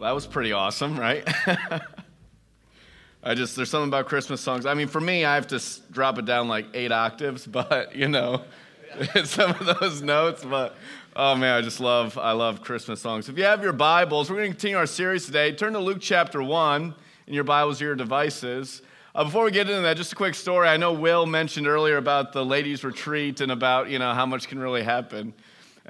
[0.00, 1.22] That was pretty awesome, right?
[3.22, 4.64] I just, there's something about Christmas songs.
[4.64, 8.08] I mean, for me, I have to drop it down like eight octaves, but, you
[8.08, 8.42] know,
[9.24, 10.42] some of those notes.
[10.42, 10.74] But,
[11.14, 13.28] oh man, I just love, I love Christmas songs.
[13.28, 15.52] If you have your Bibles, we're going to continue our series today.
[15.52, 16.94] Turn to Luke chapter 1
[17.26, 18.80] in your Bibles or your devices.
[19.14, 20.66] Uh, before we get into that, just a quick story.
[20.66, 24.48] I know Will mentioned earlier about the ladies' retreat and about, you know, how much
[24.48, 25.34] can really happen.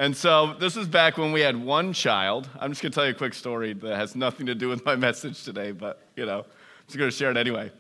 [0.00, 2.48] And so this is back when we had one child.
[2.58, 4.82] I'm just going to tell you a quick story that has nothing to do with
[4.82, 7.70] my message today, but, you know, I'm just going to share it anyway.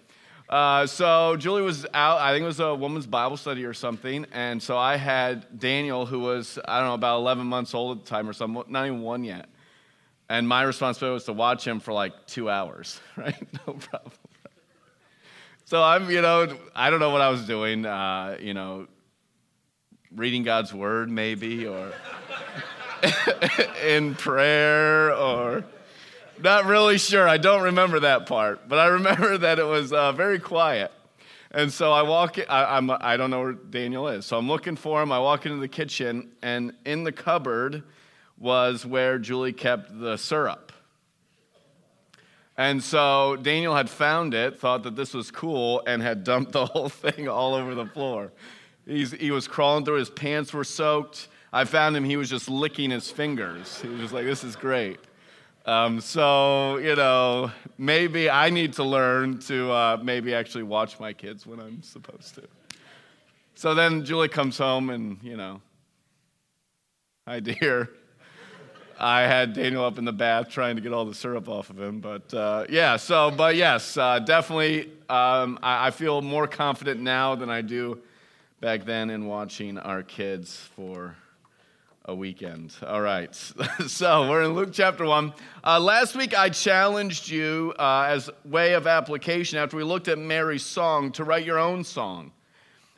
[0.46, 4.26] Uh, so Julie was out, I think it was a woman's Bible study or something.
[4.32, 8.04] And so I had Daniel, who was, I don't know, about 11 months old at
[8.04, 9.48] the time or something, not even one yet.
[10.28, 13.48] And my responsibility was to watch him for like two hours, right?
[13.66, 14.12] No problem.
[15.64, 18.88] So I'm, you know, I don't know what I was doing, uh, you know,
[20.14, 21.92] reading God's word, maybe, or
[23.86, 25.64] in prayer, or
[26.42, 27.28] not really sure.
[27.28, 30.92] I don't remember that part, but I remember that it was uh, very quiet.
[31.52, 34.24] And so I walk, I, I'm, I don't know where Daniel is.
[34.24, 35.10] So I'm looking for him.
[35.10, 37.82] I walk into the kitchen, and in the cupboard
[38.38, 40.72] was where Julie kept the syrup.
[42.56, 46.66] And so Daniel had found it, thought that this was cool, and had dumped the
[46.66, 48.32] whole thing all over the floor.
[48.90, 51.28] He's, he was crawling through, his pants were soaked.
[51.52, 53.80] I found him, he was just licking his fingers.
[53.80, 54.98] He was just like, this is great.
[55.64, 61.12] Um, so, you know, maybe I need to learn to uh, maybe actually watch my
[61.12, 62.42] kids when I'm supposed to.
[63.54, 65.60] So then Julie comes home and, you know,
[67.28, 67.90] hi, dear.
[68.98, 71.80] I had Daniel up in the bath trying to get all the syrup off of
[71.80, 72.00] him.
[72.00, 77.34] But uh, yeah, so, but yes, uh, definitely, um, I, I, feel more confident now
[77.34, 78.00] than I do
[78.60, 81.16] back then in watching our kids for
[82.04, 82.74] a weekend.
[82.86, 83.34] All right,
[83.86, 85.32] so we're in Luke chapter 1.
[85.64, 90.18] Uh, last week I challenged you uh, as way of application after we looked at
[90.18, 92.32] Mary's song to write your own song.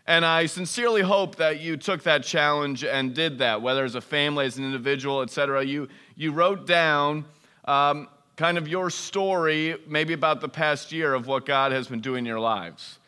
[0.05, 4.01] And I sincerely hope that you took that challenge and did that, whether as a
[4.01, 5.65] family, as an individual, etc.
[5.65, 7.25] You, you wrote down
[7.67, 12.01] um, kind of your story, maybe about the past year of what God has been
[12.01, 12.99] doing in your lives.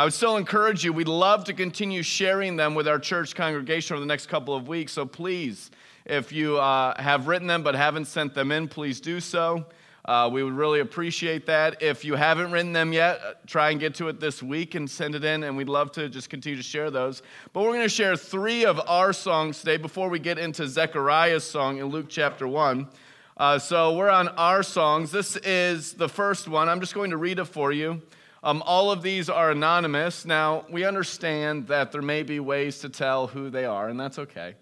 [0.00, 3.92] I would still encourage you, we'd love to continue sharing them with our church congregation
[3.92, 4.92] over the next couple of weeks.
[4.92, 5.70] So please,
[6.06, 9.66] if you uh, have written them but haven't sent them in, please do so.
[10.06, 11.82] Uh, we would really appreciate that.
[11.82, 14.90] If you haven't written them yet, uh, try and get to it this week and
[14.90, 17.20] send it in, and we'd love to just continue to share those.
[17.52, 21.44] But we're going to share three of our songs today before we get into Zechariah's
[21.44, 22.88] song in Luke chapter 1.
[23.36, 25.10] Uh, so we're on our songs.
[25.12, 26.70] This is the first one.
[26.70, 28.00] I'm just going to read it for you.
[28.42, 30.24] Um, all of these are anonymous.
[30.24, 34.18] Now, we understand that there may be ways to tell who they are, and that's
[34.18, 34.54] okay.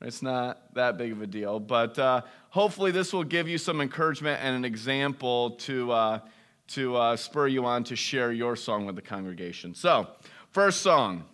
[0.00, 1.58] It's not that big of a deal.
[1.58, 2.20] But uh,
[2.50, 6.20] hopefully, this will give you some encouragement and an example to, uh,
[6.68, 9.74] to uh, spur you on to share your song with the congregation.
[9.74, 10.06] So,
[10.52, 11.24] first song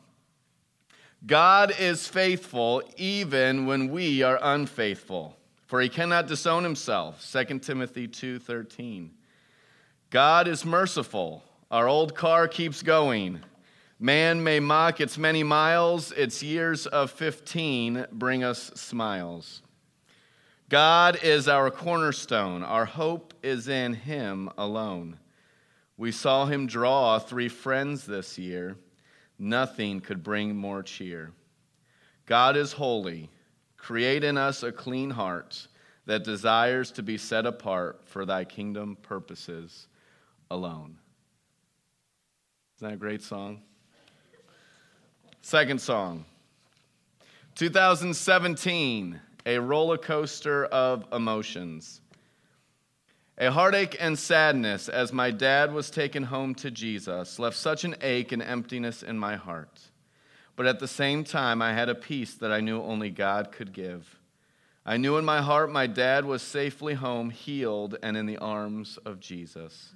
[1.27, 5.37] God is faithful even when we are unfaithful,
[5.67, 7.23] for he cannot disown himself.
[7.31, 9.11] 2 Timothy 2:13.
[10.11, 11.43] God is merciful
[11.75, 13.41] our old car keeps going.
[13.99, 19.61] Man may mock its many miles, its years of 15 bring us smiles.
[20.69, 25.19] God is our cornerstone, our hope is in Him alone.
[25.97, 28.77] We saw Him draw three friends this year,
[29.37, 31.33] nothing could bring more cheer.
[32.25, 33.31] God is holy,
[33.77, 35.67] create in us a clean heart
[36.07, 39.89] that desires to be set apart for Thy kingdom purposes
[40.53, 40.99] alone.
[42.77, 43.63] Isn't that a great song?
[45.43, 46.25] Second song
[47.55, 52.01] 2017, a roller coaster of emotions.
[53.39, 57.95] A heartache and sadness as my dad was taken home to Jesus left such an
[58.01, 59.81] ache and emptiness in my heart.
[60.57, 63.73] But at the same time, I had a peace that I knew only God could
[63.73, 64.19] give.
[64.85, 68.99] I knew in my heart my dad was safely home, healed, and in the arms
[69.05, 69.93] of Jesus.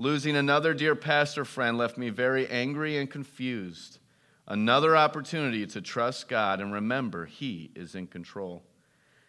[0.00, 3.98] Losing another dear pastor friend left me very angry and confused.
[4.48, 8.62] Another opportunity to trust God and remember He is in control.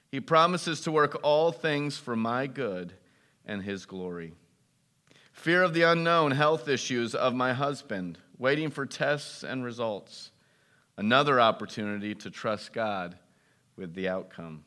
[0.08, 2.94] He promises to work all things for my good
[3.46, 4.32] and His glory.
[5.34, 10.32] Fear of the unknown, health issues of my husband, waiting for tests and results.
[10.96, 13.18] Another opportunity to trust God
[13.76, 14.64] with the outcome.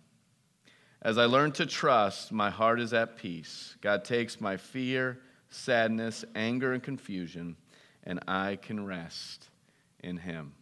[1.01, 3.79] As I learn to trust, my heart is at peace.
[3.81, 5.21] God takes my fear
[5.55, 7.57] sadness, anger, and confusion,
[8.03, 9.49] and I can rest
[10.03, 10.53] in Him.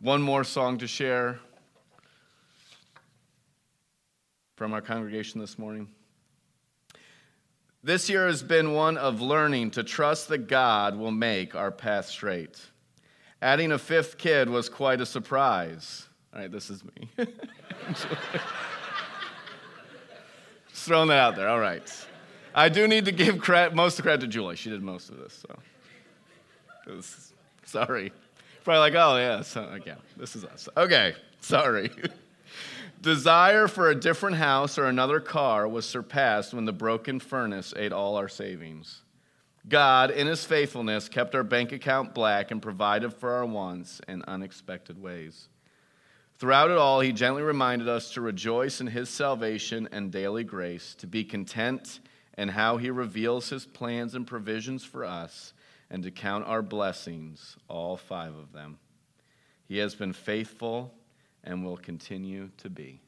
[0.00, 1.38] One more song to share.
[4.56, 5.88] from our congregation this morning?
[7.82, 12.06] This year has been one of learning to trust that God will make our path
[12.06, 12.60] straight.
[13.42, 16.08] Adding a fifth kid was quite a surprise.
[16.32, 17.08] All right, this is me.
[20.68, 21.48] Just throwing that out there.
[21.48, 22.06] All right.
[22.54, 24.54] I do need to give credit, most of the credit to Julie.
[24.54, 25.58] She did most of this, so.
[26.86, 27.32] Was,
[27.64, 28.12] sorry.
[28.62, 30.68] Probably like, oh, yeah, so, yeah, this is us.
[30.76, 31.90] Okay, sorry.
[33.02, 37.92] Desire for a different house or another car was surpassed when the broken furnace ate
[37.92, 39.02] all our savings.
[39.68, 44.22] God, in his faithfulness, kept our bank account black and provided for our wants in
[44.22, 45.48] unexpected ways.
[46.38, 50.94] Throughout it all, he gently reminded us to rejoice in his salvation and daily grace,
[50.96, 52.00] to be content
[52.36, 55.52] in how he reveals his plans and provisions for us,
[55.90, 58.78] and to count our blessings, all five of them.
[59.66, 60.94] He has been faithful
[61.42, 63.00] and will continue to be.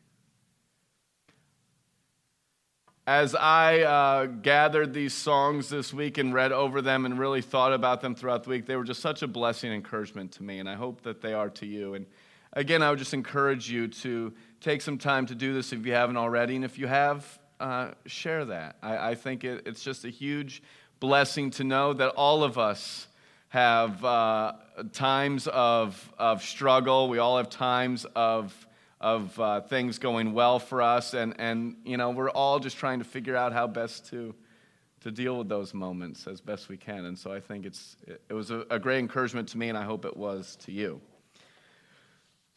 [3.08, 7.72] As I uh, gathered these songs this week and read over them and really thought
[7.72, 10.58] about them throughout the week, they were just such a blessing and encouragement to me,
[10.58, 11.94] and I hope that they are to you.
[11.94, 12.06] And
[12.52, 15.92] again, I would just encourage you to take some time to do this if you
[15.92, 18.76] haven't already, and if you have, uh, share that.
[18.82, 20.62] I, I think it, it's just a huge
[21.00, 23.06] blessing to know that all of us
[23.48, 24.52] have uh,
[24.92, 27.08] times of, of struggle.
[27.08, 28.66] We all have times of,
[29.00, 31.14] of uh, things going well for us.
[31.14, 34.34] And, and, you know, we're all just trying to figure out how best to,
[35.02, 37.04] to deal with those moments as best we can.
[37.04, 37.96] And so I think it's,
[38.28, 41.00] it was a, a great encouragement to me, and I hope it was to you.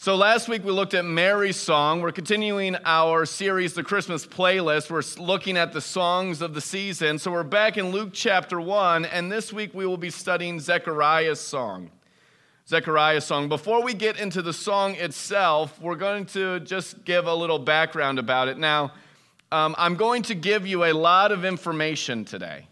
[0.01, 2.00] So, last week we looked at Mary's song.
[2.00, 4.90] We're continuing our series, the Christmas playlist.
[4.90, 7.19] We're looking at the songs of the season.
[7.19, 11.42] So, we're back in Luke chapter 1, and this week we will be studying Zechariah's
[11.42, 11.92] song.
[12.66, 13.50] Zechariah's song.
[13.50, 18.19] Before we get into the song itself, we're going to just give a little background
[18.19, 18.57] about it.
[18.57, 18.94] Now,
[19.51, 22.68] um, I'm going to give you a lot of information today.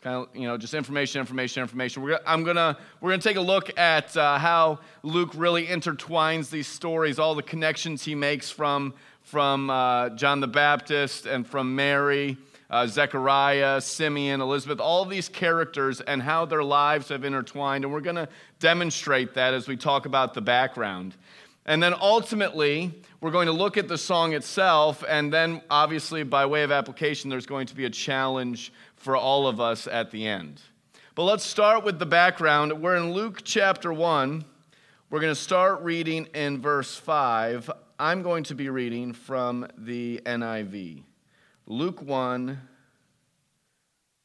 [0.00, 2.02] It's kind of, you know, just information, information, information.
[2.02, 6.66] We're, I'm gonna, we're gonna take a look at uh, how Luke really intertwines these
[6.66, 12.38] stories, all the connections he makes from, from uh, John the Baptist and from Mary,
[12.70, 17.84] uh, Zechariah, Simeon, Elizabeth, all these characters and how their lives have intertwined.
[17.84, 21.14] And we're gonna demonstrate that as we talk about the background.
[21.66, 26.46] And then ultimately, we're going to look at the song itself, and then obviously, by
[26.46, 30.26] way of application, there's going to be a challenge for all of us at the
[30.26, 30.60] end.
[31.14, 32.82] But let's start with the background.
[32.82, 34.44] We're in Luke chapter 1.
[35.08, 37.70] We're going to start reading in verse 5.
[37.98, 41.02] I'm going to be reading from the NIV.
[41.66, 42.60] Luke 1.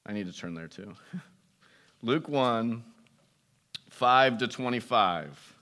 [0.06, 0.94] I need to turn there too.
[2.02, 2.84] Luke 1,
[3.90, 5.54] 5 to 25.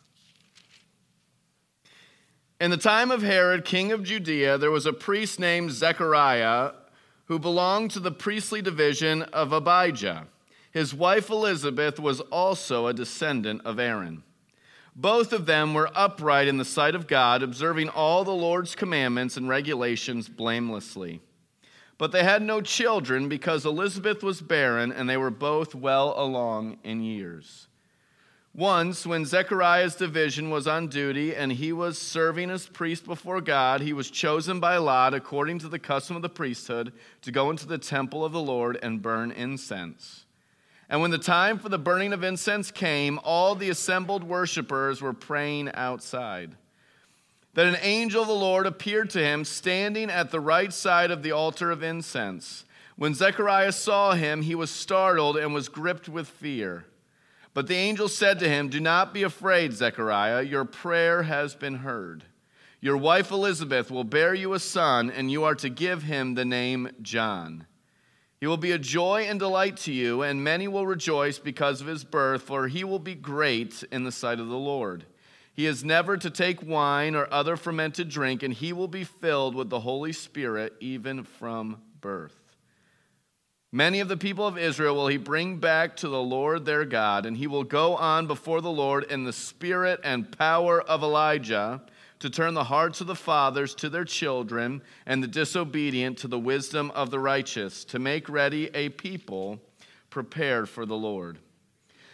[2.60, 6.72] In the time of Herod, king of Judea, there was a priest named Zechariah
[7.26, 10.28] who belonged to the priestly division of Abijah.
[10.72, 14.24] His wife Elizabeth was also a descendant of Aaron.
[14.96, 19.38] Both of them were upright in the sight of God, observing all the Lord's commandments
[19.38, 21.22] and regulations blamelessly.
[21.98, 26.78] But they had no children because Elizabeth was barren and they were both well along
[26.84, 27.68] in years.
[28.56, 33.82] Once, when Zechariah's division was on duty and he was serving as priest before God,
[33.82, 37.66] he was chosen by Lot, according to the custom of the priesthood, to go into
[37.66, 40.26] the temple of the Lord and burn incense.
[40.88, 45.14] And when the time for the burning of incense came, all the assembled worshippers were
[45.14, 46.56] praying outside.
[47.56, 51.24] That an angel of the Lord appeared to him, standing at the right side of
[51.24, 52.66] the altar of incense.
[52.98, 56.86] When Zechariah saw him, he was startled and was gripped with fear.
[57.54, 60.42] But the angel said to him, Do not be afraid, Zechariah.
[60.42, 62.24] Your prayer has been heard.
[62.82, 66.46] Your wife Elizabeth will bear you a son, and you are to give him the
[66.46, 67.66] name John.
[68.40, 71.88] He will be a joy and delight to you, and many will rejoice because of
[71.88, 75.06] his birth, for he will be great in the sight of the Lord.
[75.54, 79.56] He is never to take wine or other fermented drink, and he will be filled
[79.56, 82.43] with the Holy Spirit even from birth.
[83.76, 87.26] Many of the people of Israel will he bring back to the Lord their God,
[87.26, 91.82] and he will go on before the Lord in the spirit and power of Elijah
[92.20, 96.38] to turn the hearts of the fathers to their children and the disobedient to the
[96.38, 99.60] wisdom of the righteous, to make ready a people
[100.12, 101.40] prepared for the Lord.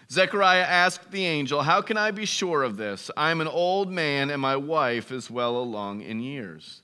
[0.10, 3.12] Zechariah asked the angel, How can I be sure of this?
[3.18, 6.84] I am an old man, and my wife is well along in years.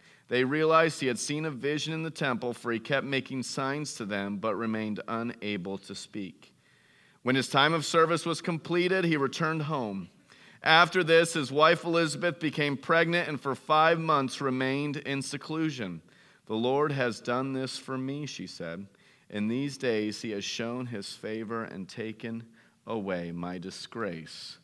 [0.31, 3.95] They realized he had seen a vision in the temple, for he kept making signs
[3.95, 6.53] to them, but remained unable to speak.
[7.23, 10.07] When his time of service was completed, he returned home.
[10.63, 16.01] After this, his wife Elizabeth became pregnant and for five months remained in seclusion.
[16.45, 18.85] The Lord has done this for me, she said.
[19.29, 22.45] In these days, he has shown his favor and taken
[22.87, 24.59] away my disgrace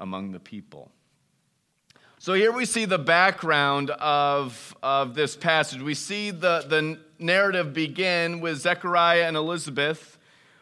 [0.00, 0.90] among the people.
[2.24, 5.82] So here we see the background of, of this passage.
[5.82, 10.16] We see the, the narrative begin with Zechariah and Elizabeth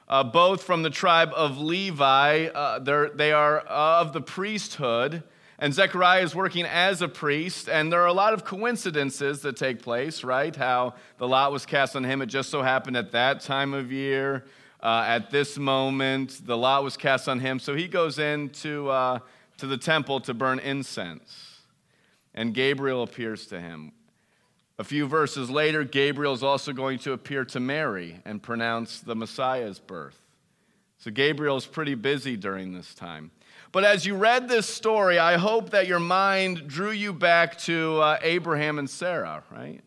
[0.09, 2.47] uh, both from the tribe of Levi.
[2.47, 2.81] Uh,
[3.14, 5.23] they are of the priesthood,
[5.57, 7.69] and Zechariah is working as a priest.
[7.69, 10.57] And there are a lot of coincidences that take place, right?
[10.57, 12.23] How the lot was cast on him.
[12.23, 14.47] It just so happened at that time of year,
[14.83, 17.61] uh, at this moment, the lot was cast on him.
[17.61, 19.21] So he goes into uh,
[19.59, 21.51] to the temple to burn incense,
[22.34, 23.92] and Gabriel appears to him.
[24.78, 29.14] A few verses later, Gabriel is also going to appear to Mary and pronounce the
[29.14, 30.18] Messiah's birth.
[30.98, 33.30] So Gabriel is pretty busy during this time.
[33.70, 38.00] But as you read this story, I hope that your mind drew you back to
[38.00, 39.80] uh, Abraham and Sarah, right?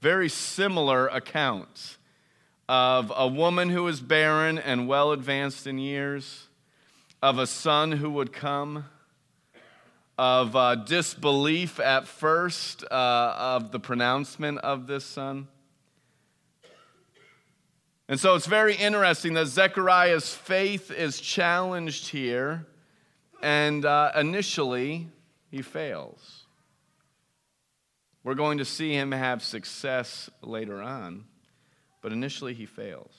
[0.00, 1.98] Very similar accounts
[2.68, 6.48] of a woman who is barren and well advanced in years,
[7.22, 8.84] of a son who would come
[10.18, 15.46] of uh, disbelief at first uh, of the pronouncement of this son.
[18.08, 22.66] And so it's very interesting that Zechariah's faith is challenged here,
[23.42, 25.08] and uh, initially
[25.50, 26.46] he fails.
[28.24, 31.26] We're going to see him have success later on,
[32.02, 33.12] but initially he fails.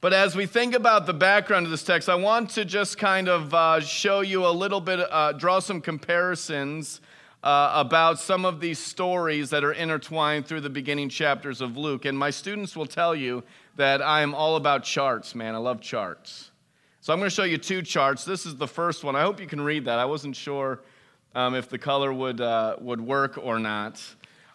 [0.00, 3.28] But as we think about the background of this text, I want to just kind
[3.28, 7.00] of uh, show you a little bit, uh, draw some comparisons
[7.42, 12.04] uh, about some of these stories that are intertwined through the beginning chapters of Luke.
[12.04, 13.42] And my students will tell you
[13.74, 15.56] that I am all about charts, man.
[15.56, 16.52] I love charts.
[17.00, 18.24] So I'm going to show you two charts.
[18.24, 19.16] This is the first one.
[19.16, 19.98] I hope you can read that.
[19.98, 20.80] I wasn't sure
[21.34, 24.00] um, if the color would, uh, would work or not.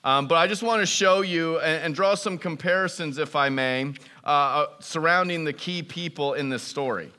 [0.03, 3.47] Um, but I just want to show you and, and, draw some comparisons, if I
[3.47, 3.93] may,
[4.25, 7.09] uh, uh, surrounding the key people in this story.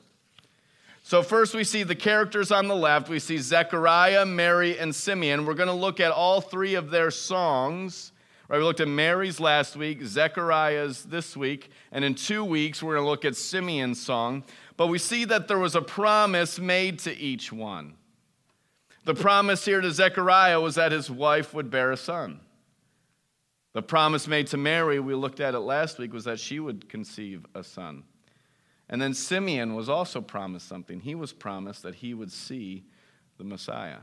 [1.01, 3.09] So, first, we see the characters on the left.
[3.09, 5.45] We see Zechariah, Mary, and Simeon.
[5.45, 8.11] We're going to look at all three of their songs.
[8.47, 12.93] Right, we looked at Mary's last week, Zechariah's this week, and in two weeks, we're
[12.93, 14.43] going to look at Simeon's song.
[14.77, 17.95] But we see that there was a promise made to each one.
[19.05, 22.39] The promise here to Zechariah was that his wife would bear a son.
[23.75, 26.87] The promise made to Mary, we looked at it last week, was that she would
[26.87, 28.03] conceive a son.
[28.87, 31.01] And then Simeon was also promised something.
[31.01, 32.85] He was promised that he would see
[33.37, 33.97] the Messiah.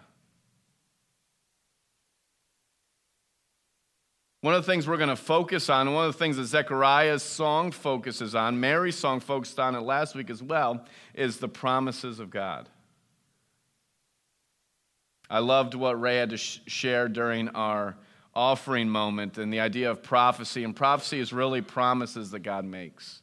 [4.43, 7.23] One of the things we're going to focus on, one of the things that Zechariah's
[7.23, 12.21] song focuses on, Mary's song focused on it last week as well, is the promises
[12.21, 12.69] of God.
[15.31, 17.97] I loved what Ray had to sh- share during our
[18.35, 20.65] offering moment and the idea of prophecy.
[20.65, 23.23] And prophecy is really promises that God makes.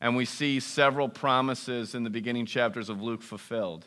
[0.00, 3.86] And we see several promises in the beginning chapters of Luke fulfilled.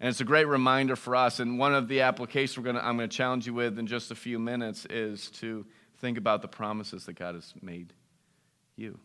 [0.00, 1.40] And it's a great reminder for us.
[1.40, 4.10] And one of the applications we're gonna, I'm going to challenge you with in just
[4.10, 5.64] a few minutes is to
[5.98, 7.92] think about the promises that God has made
[8.76, 8.98] you.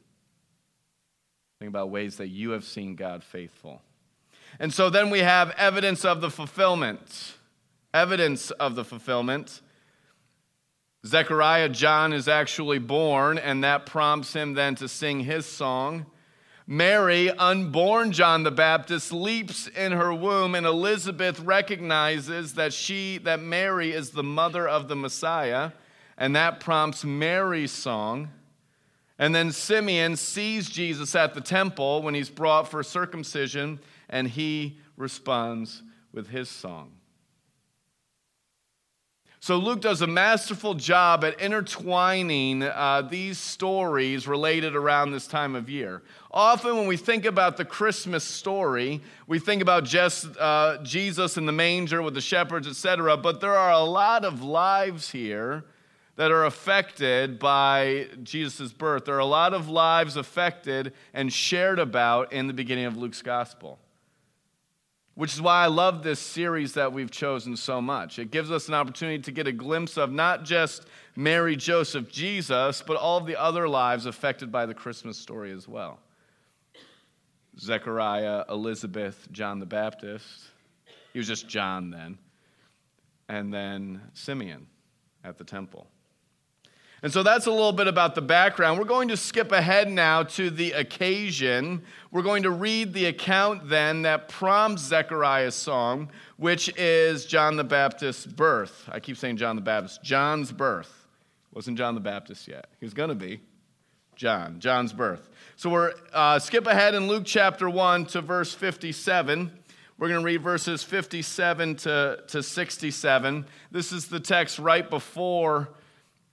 [1.59, 3.81] Think about ways that you have seen God faithful.
[4.59, 7.35] And so then we have evidence of the fulfillment
[7.93, 9.61] evidence of the fulfillment.
[11.05, 16.05] Zechariah, John is actually born, and that prompts him then to sing his song.
[16.65, 23.41] Mary, unborn John the Baptist, leaps in her womb, and Elizabeth recognizes that she, that
[23.41, 25.71] Mary is the mother of the Messiah,
[26.17, 28.29] and that prompts Mary's song.
[29.19, 34.77] And then Simeon sees Jesus at the temple when he's brought for circumcision, and he
[34.95, 35.83] responds
[36.13, 36.91] with his song.
[39.43, 45.53] So Luke does a masterful job at intertwining uh, these stories related around this time
[45.53, 46.01] of year.
[46.31, 51.45] Often, when we think about the Christmas story, we think about just uh, Jesus in
[51.45, 53.17] the manger with the shepherds, etc.
[53.17, 55.65] But there are a lot of lives here
[56.15, 59.03] that are affected by Jesus' birth.
[59.03, 63.21] There are a lot of lives affected and shared about in the beginning of Luke's
[63.21, 63.77] gospel.
[65.15, 68.17] Which is why I love this series that we've chosen so much.
[68.17, 72.83] It gives us an opportunity to get a glimpse of not just Mary, Joseph, Jesus,
[72.85, 75.99] but all of the other lives affected by the Christmas story as well.
[77.59, 80.25] Zechariah, Elizabeth, John the Baptist.
[81.13, 82.17] He was just John then.
[83.29, 84.65] And then Simeon
[85.23, 85.87] at the temple.
[87.03, 88.79] And so that's a little bit about the background.
[88.79, 91.83] We're going to skip ahead now to the occasion.
[92.11, 97.65] We're going to read the account then that prompts Zechariah's song, which is John the
[97.65, 98.87] Baptist's birth.
[98.89, 100.01] I keep saying John the Baptist.
[100.01, 101.05] John's birth.
[101.53, 102.67] Wasn't John the Baptist yet.
[102.79, 103.41] He's going to be.
[104.15, 105.29] John, John's birth.
[105.57, 109.51] So we're uh, skip ahead in Luke chapter 1 to verse 57.
[109.97, 113.45] We're going to read verses 57 to, to 67.
[113.71, 115.67] This is the text right before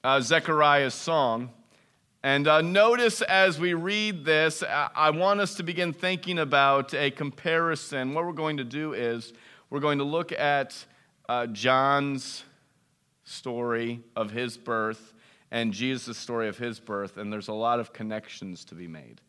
[0.03, 1.51] uh, Zechariah's song.
[2.23, 7.11] And uh, notice as we read this, I want us to begin thinking about a
[7.11, 8.13] comparison.
[8.13, 9.33] What we're going to do is
[9.71, 10.85] we're going to look at
[11.29, 12.45] uh, John's
[13.25, 15.15] story of his birth
[15.51, 19.21] and Jesus' story of his birth, and there's a lot of connections to be made.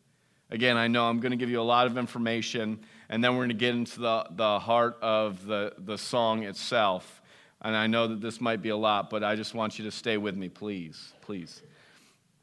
[0.50, 3.44] Again, I know I'm going to give you a lot of information, and then we're
[3.44, 7.21] going to get into the, the heart of the, the song itself.
[7.62, 9.90] And I know that this might be a lot, but I just want you to
[9.90, 11.12] stay with me, please.
[11.20, 11.62] Please.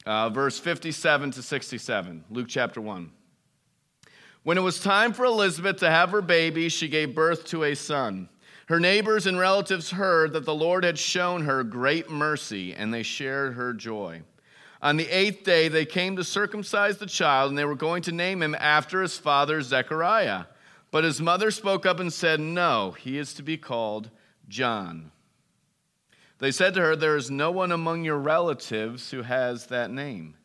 [0.05, 3.11] Uh, verse 57 to 67, Luke chapter 1.
[4.43, 7.75] When it was time for Elizabeth to have her baby, she gave birth to a
[7.75, 8.29] son.
[8.67, 13.03] Her neighbors and relatives heard that the Lord had shown her great mercy, and they
[13.03, 14.21] shared her joy.
[14.81, 18.13] On the eighth day, they came to circumcise the child, and they were going to
[18.13, 20.45] name him after his father Zechariah.
[20.91, 24.09] But his mother spoke up and said, No, he is to be called
[24.49, 25.11] John.
[26.39, 30.35] They said to her, There is no one among your relatives who has that name.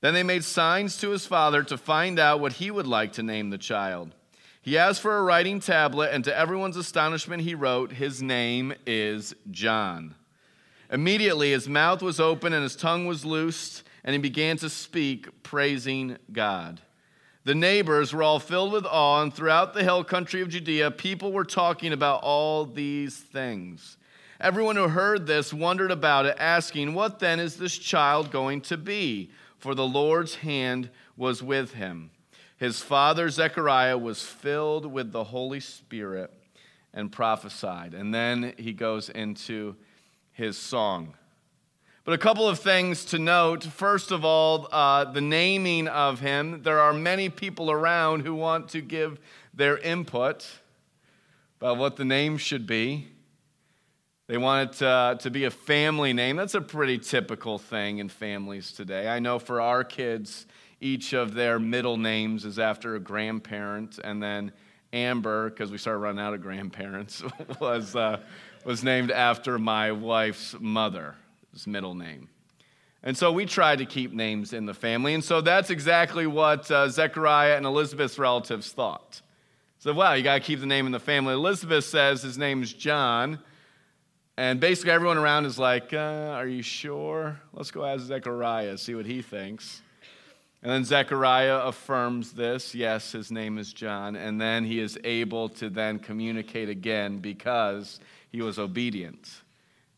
[0.00, 3.22] Then they made signs to his father to find out what he would like to
[3.22, 4.14] name the child.
[4.60, 9.34] He asked for a writing tablet, and to everyone's astonishment, he wrote, His name is
[9.50, 10.16] John.
[10.90, 15.42] Immediately his mouth was open and his tongue was loosed, and he began to speak,
[15.42, 16.80] praising God.
[17.46, 21.30] The neighbors were all filled with awe, and throughout the hill country of Judea, people
[21.30, 23.98] were talking about all these things.
[24.40, 28.76] Everyone who heard this wondered about it, asking, What then is this child going to
[28.76, 29.30] be?
[29.58, 32.10] For the Lord's hand was with him.
[32.56, 36.32] His father Zechariah was filled with the Holy Spirit
[36.92, 37.94] and prophesied.
[37.94, 39.76] And then he goes into
[40.32, 41.14] his song.
[42.06, 43.64] But a couple of things to note.
[43.64, 46.62] First of all, uh, the naming of him.
[46.62, 49.18] There are many people around who want to give
[49.52, 50.48] their input
[51.60, 53.08] about what the name should be.
[54.28, 56.36] They want it uh, to be a family name.
[56.36, 59.08] That's a pretty typical thing in families today.
[59.08, 60.46] I know for our kids,
[60.80, 64.52] each of their middle names is after a grandparent, and then
[64.92, 67.24] Amber, because we started running out of grandparents,
[67.60, 68.20] was, uh,
[68.64, 71.16] was named after my wife's mother
[71.56, 72.28] his middle name.
[73.02, 75.14] And so we try to keep names in the family.
[75.14, 79.22] And so that's exactly what uh, Zechariah and Elizabeth's relatives thought.
[79.78, 81.32] So, wow, you got to keep the name in the family.
[81.32, 83.38] Elizabeth says his name is John.
[84.36, 87.40] And basically, everyone around is like, uh, Are you sure?
[87.54, 89.80] Let's go ask Zechariah, see what he thinks.
[90.62, 94.16] And then Zechariah affirms this yes, his name is John.
[94.16, 99.42] And then he is able to then communicate again because he was obedient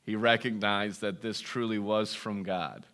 [0.08, 2.86] he recognized that this truly was from God.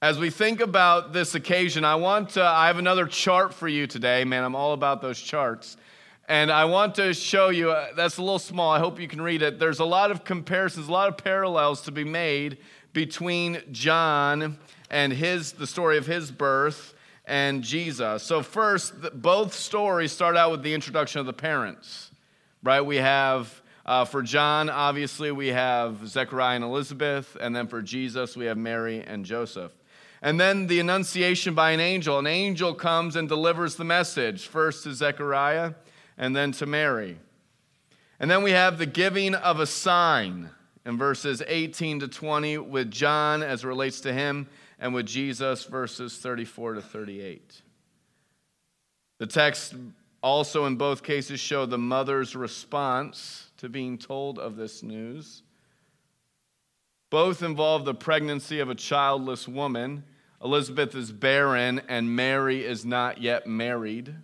[0.00, 3.88] As we think about this occasion, I want to, I have another chart for you
[3.88, 4.22] today.
[4.22, 5.76] Man, I'm all about those charts.
[6.28, 8.70] And I want to show you, uh, that's a little small.
[8.70, 9.58] I hope you can read it.
[9.58, 12.58] There's a lot of comparisons, a lot of parallels to be made
[12.92, 14.58] between John
[14.90, 18.22] and his, the story of his birth and Jesus.
[18.22, 22.12] So, first, both stories start out with the introduction of the parents,
[22.62, 22.80] right?
[22.80, 28.36] We have uh, for John, obviously, we have Zechariah and Elizabeth, and then for Jesus,
[28.36, 29.72] we have Mary and Joseph.
[30.20, 32.18] And then the annunciation by an angel.
[32.18, 35.74] An angel comes and delivers the message, first to Zechariah
[36.18, 37.18] and then to Mary.
[38.18, 40.50] And then we have the giving of a sign
[40.84, 46.16] in verses 18 to 20 with John as relates to him, and with Jesus, verses
[46.18, 47.62] 34 to 38.
[49.18, 49.74] The text
[50.22, 55.42] also, in both cases, show the mother's response to being told of this news.
[57.10, 60.04] Both involve the pregnancy of a childless woman.
[60.42, 64.14] Elizabeth is barren, and Mary is not yet married.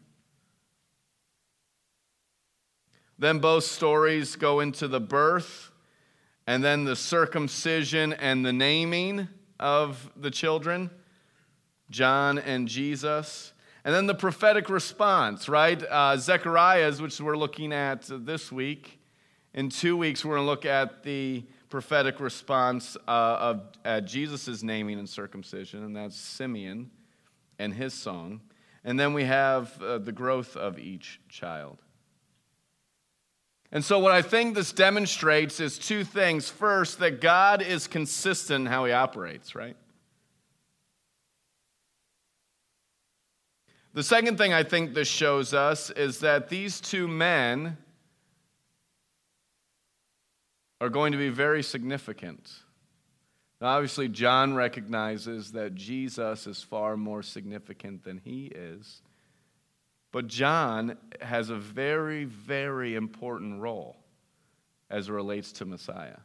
[3.19, 5.71] Then both stories go into the birth
[6.47, 9.29] and then the circumcision and the naming
[9.61, 10.91] of the children,
[11.89, 13.53] John and Jesus.
[13.85, 15.81] And then the prophetic response, right?
[15.83, 18.99] Uh, Zechariah's, which we're looking at this week.
[19.55, 24.63] In two weeks, we're going to look at the prophetic response uh, of uh, Jesus'
[24.63, 26.91] naming and circumcision, and that's Simeon
[27.59, 28.41] and his song.
[28.85, 31.79] And then we have uh, the growth of each child.
[33.71, 36.49] And so, what I think this demonstrates is two things.
[36.49, 39.77] First, that God is consistent in how he operates, right?
[43.95, 47.77] The second thing I think this shows us is that these two men
[50.83, 52.51] are going to be very significant.
[53.61, 59.01] Now, obviously, John recognizes that Jesus is far more significant than he is.
[60.11, 63.97] But John has a very, very important role
[64.91, 66.19] as it relates to Messiah.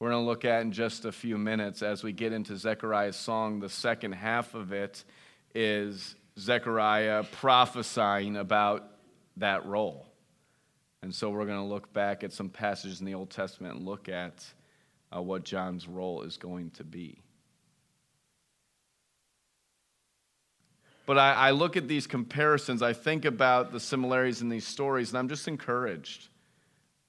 [0.00, 3.14] We're going to look at in just a few minutes as we get into Zechariah's
[3.14, 3.60] song.
[3.60, 5.04] The second half of it
[5.54, 8.84] is Zechariah prophesying about
[9.36, 10.11] that role.
[11.02, 13.84] And so we're going to look back at some passages in the Old Testament and
[13.84, 14.44] look at
[15.14, 17.18] uh, what John's role is going to be.
[21.04, 25.10] But I, I, look at these comparisons, I think about the similarities in these stories,
[25.10, 26.28] and I'm just encouraged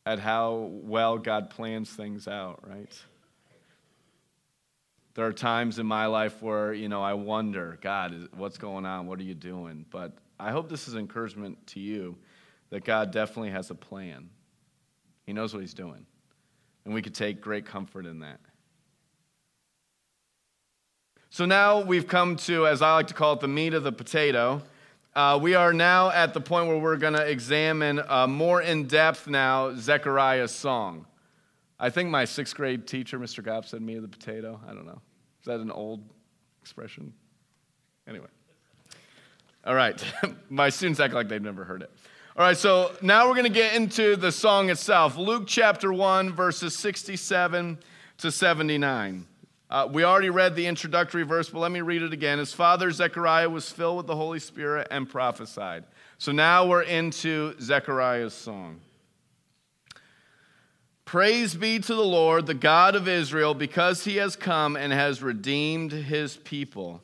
[0.08, 2.92] at how well God plans things out, right?
[5.14, 9.06] There are times in my life where, you know, I wonder, God, what's going on?
[9.06, 9.86] What are you doing?
[9.92, 12.18] But I hope this is encouragement to you
[12.74, 14.32] that God definitely has a plan.
[15.28, 16.08] He knows what He's doing.
[16.86, 18.40] And we could take great comfort in that.
[21.30, 23.92] So now we've come to, as I like to call it, the meat of the
[23.92, 24.64] potato.
[25.16, 28.88] Uh, we are now at the point where we're going to examine uh, more in
[28.88, 31.06] depth now Zechariah's song.
[31.80, 33.44] I think my sixth grade teacher, Mr.
[33.44, 34.60] Gopp, said meat of the potato.
[34.68, 35.00] I don't know.
[35.42, 36.04] Is that an old
[36.64, 37.14] expression?
[38.08, 38.30] Anyway.
[39.64, 40.04] All right.
[40.50, 41.92] my students act like they've never heard it.
[42.36, 45.18] All right, so now we're going to get into the song itself.
[45.18, 47.78] Luke chapter 1, verses 67
[48.18, 49.28] to 79.
[49.70, 52.40] Uh, we already read the introductory verse, but let me read it again.
[52.40, 55.84] His father Zechariah was filled with the Holy Spirit and prophesied.
[56.18, 58.80] So now we're into Zechariah's song.
[61.06, 65.22] Praise be to the Lord, the God of Israel, because he has come and has
[65.22, 67.04] redeemed his people.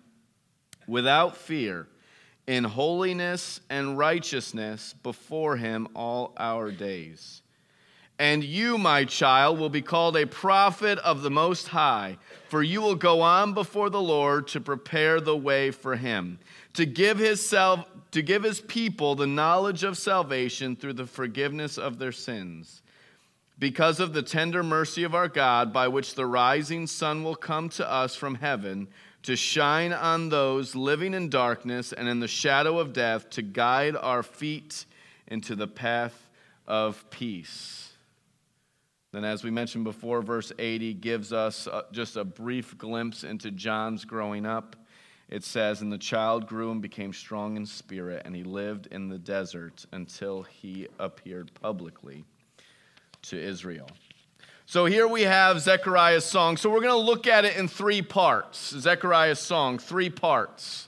[0.87, 1.87] without fear,
[2.47, 7.41] in holiness and righteousness before him all our days.
[8.21, 12.79] And you, my child, will be called a prophet of the Most High, for you
[12.79, 16.37] will go on before the Lord to prepare the way for him,
[16.73, 21.79] to give his, self, to give his people the knowledge of salvation through the forgiveness
[21.79, 22.83] of their sins.
[23.57, 27.69] Because of the tender mercy of our God, by which the rising sun will come
[27.69, 28.87] to us from heaven
[29.23, 33.95] to shine on those living in darkness and in the shadow of death, to guide
[33.95, 34.85] our feet
[35.27, 36.29] into the path
[36.67, 37.91] of peace.
[39.11, 43.51] Then, as we mentioned before, verse 80 gives us uh, just a brief glimpse into
[43.51, 44.77] John's growing up.
[45.29, 49.09] It says, And the child grew and became strong in spirit, and he lived in
[49.09, 52.23] the desert until he appeared publicly
[53.23, 53.89] to Israel.
[54.71, 56.55] So here we have Zechariah's song.
[56.55, 58.69] So we're going to look at it in three parts.
[58.69, 60.87] Zechariah's song, three parts.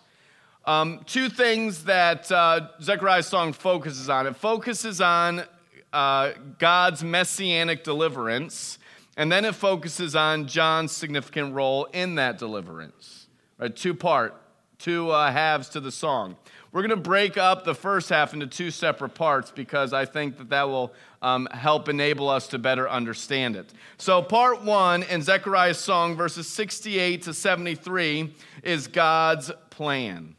[0.64, 5.44] Um, two things that uh, Zechariah's song focuses on it focuses on
[5.92, 8.80] uh, God's messianic deliverance,
[9.18, 13.28] and then it focuses on John's significant role in that deliverance.
[13.58, 14.34] Right, two part,
[14.80, 16.38] two uh, halves to the song.
[16.72, 20.38] We're going to break up the first half into two separate parts because I think
[20.38, 20.94] that that will
[21.24, 23.74] um, help enable us to better understand it.
[23.98, 30.36] So, part one in Zechariah's song, verses 68 to 73, is God's plan.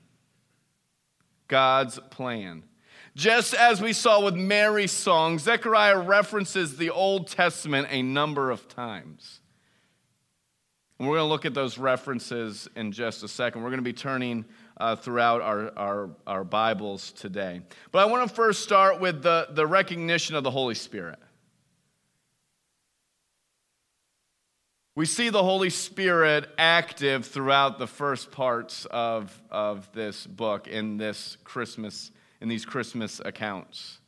[1.49, 2.63] God's plan.
[3.17, 8.69] Just as we saw with Mary's song, Zechariah references the Old Testament a number of
[8.69, 9.41] times.
[10.99, 13.63] And we're going to look at those references in just a second.
[13.63, 14.45] We're going to be turning
[14.77, 17.63] uh, throughout our, our, our Bibles today.
[17.91, 21.19] But I want to first start with the, the recognition of the Holy Spirit.
[24.97, 30.97] We see the Holy Spirit active throughout the first parts of, of this book in
[30.99, 33.99] this Christmas, in these Christmas accounts.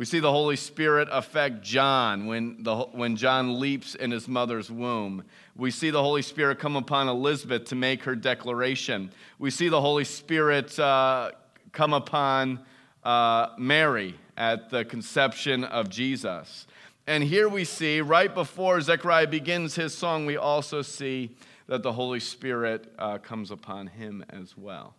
[0.00, 4.70] We see the Holy Spirit affect John when, the, when John leaps in his mother's
[4.70, 5.24] womb.
[5.54, 9.12] We see the Holy Spirit come upon Elizabeth to make her declaration.
[9.38, 11.32] We see the Holy Spirit uh,
[11.72, 12.60] come upon
[13.04, 16.66] uh, Mary at the conception of Jesus.
[17.06, 21.36] And here we see, right before Zechariah begins his song, we also see
[21.66, 24.94] that the Holy Spirit uh, comes upon him as well.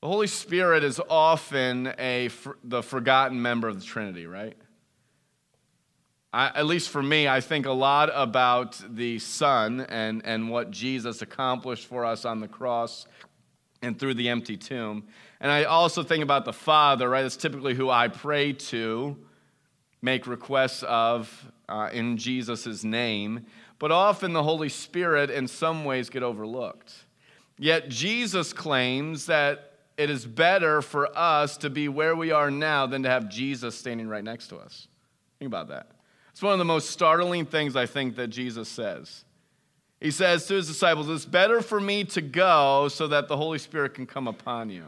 [0.00, 2.30] The Holy Spirit is often a,
[2.64, 4.56] the forgotten member of the Trinity, right?
[6.32, 10.70] I, at least for me, I think a lot about the Son and, and what
[10.70, 13.06] Jesus accomplished for us on the cross
[13.82, 15.04] and through the empty tomb.
[15.38, 17.22] And I also think about the Father, right?
[17.22, 19.18] That's typically who I pray to,
[20.00, 23.44] make requests of uh, in Jesus' name.
[23.78, 26.94] But often the Holy Spirit, in some ways, get overlooked.
[27.58, 29.69] Yet Jesus claims that
[30.00, 33.74] it is better for us to be where we are now than to have Jesus
[33.74, 34.88] standing right next to us.
[35.38, 35.90] Think about that.
[36.30, 39.26] It's one of the most startling things I think that Jesus says.
[40.00, 43.58] He says to his disciples, It's better for me to go so that the Holy
[43.58, 44.86] Spirit can come upon you.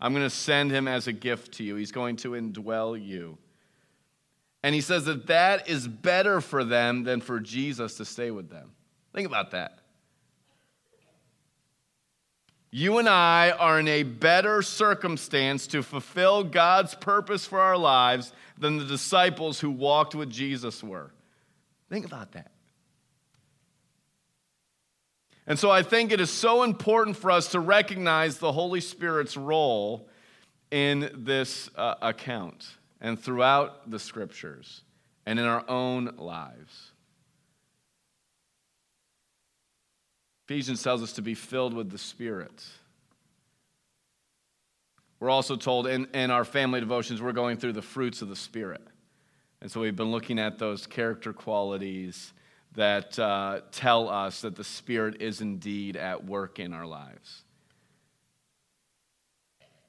[0.00, 1.74] I'm going to send him as a gift to you.
[1.74, 3.38] He's going to indwell you.
[4.62, 8.48] And he says that that is better for them than for Jesus to stay with
[8.48, 8.70] them.
[9.12, 9.80] Think about that.
[12.76, 18.34] You and I are in a better circumstance to fulfill God's purpose for our lives
[18.58, 21.10] than the disciples who walked with Jesus were.
[21.88, 22.50] Think about that.
[25.46, 29.38] And so I think it is so important for us to recognize the Holy Spirit's
[29.38, 30.06] role
[30.70, 32.68] in this uh, account
[33.00, 34.82] and throughout the scriptures
[35.24, 36.92] and in our own lives.
[40.48, 42.64] Ephesians tells us to be filled with the Spirit.
[45.18, 48.36] We're also told in, in our family devotions, we're going through the fruits of the
[48.36, 48.86] Spirit.
[49.60, 52.32] And so we've been looking at those character qualities
[52.76, 57.42] that uh, tell us that the Spirit is indeed at work in our lives.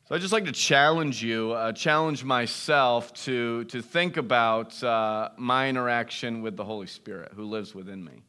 [0.05, 5.29] So I'd just like to challenge you, uh, challenge myself to, to think about uh,
[5.37, 8.23] my interaction with the Holy Spirit who lives within me.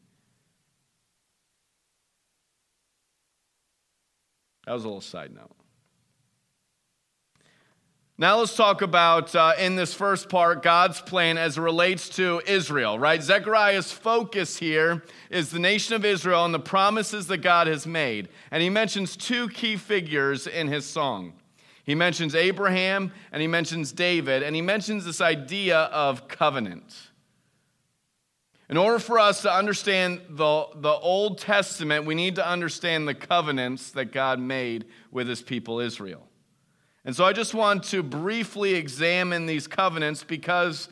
[4.69, 5.49] That was a little side note.
[8.19, 12.43] Now let's talk about, uh, in this first part, God's plan as it relates to
[12.45, 13.19] Israel, right?
[13.19, 18.29] Zechariah's focus here is the nation of Israel and the promises that God has made.
[18.51, 21.33] And he mentions two key figures in his song.
[21.83, 27.08] He mentions Abraham and he mentions David, and he mentions this idea of covenant.
[28.69, 33.15] In order for us to understand the, the Old Testament, we need to understand the
[33.15, 36.27] covenants that God made with his people Israel.
[37.03, 40.87] And so I just want to briefly examine these covenants because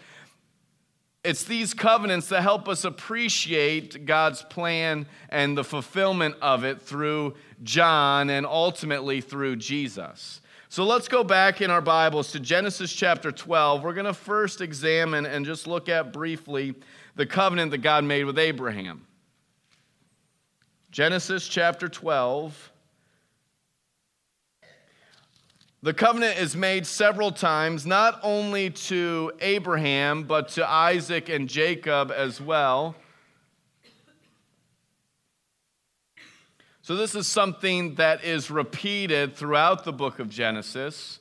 [1.24, 7.36] it's these covenants that help us appreciate God's plan and the fulfillment of it through
[7.62, 10.42] John and ultimately through Jesus.
[10.70, 13.84] So let's go back in our Bibles to Genesis chapter 12.
[13.84, 16.76] We're going to first examine and just look at briefly
[17.18, 19.06] the covenant that God made with Abraham.
[20.92, 22.72] Genesis chapter 12.
[25.82, 32.12] The covenant is made several times, not only to Abraham, but to Isaac and Jacob
[32.16, 32.96] as well.
[36.84, 41.20] So, this is something that is repeated throughout the book of Genesis.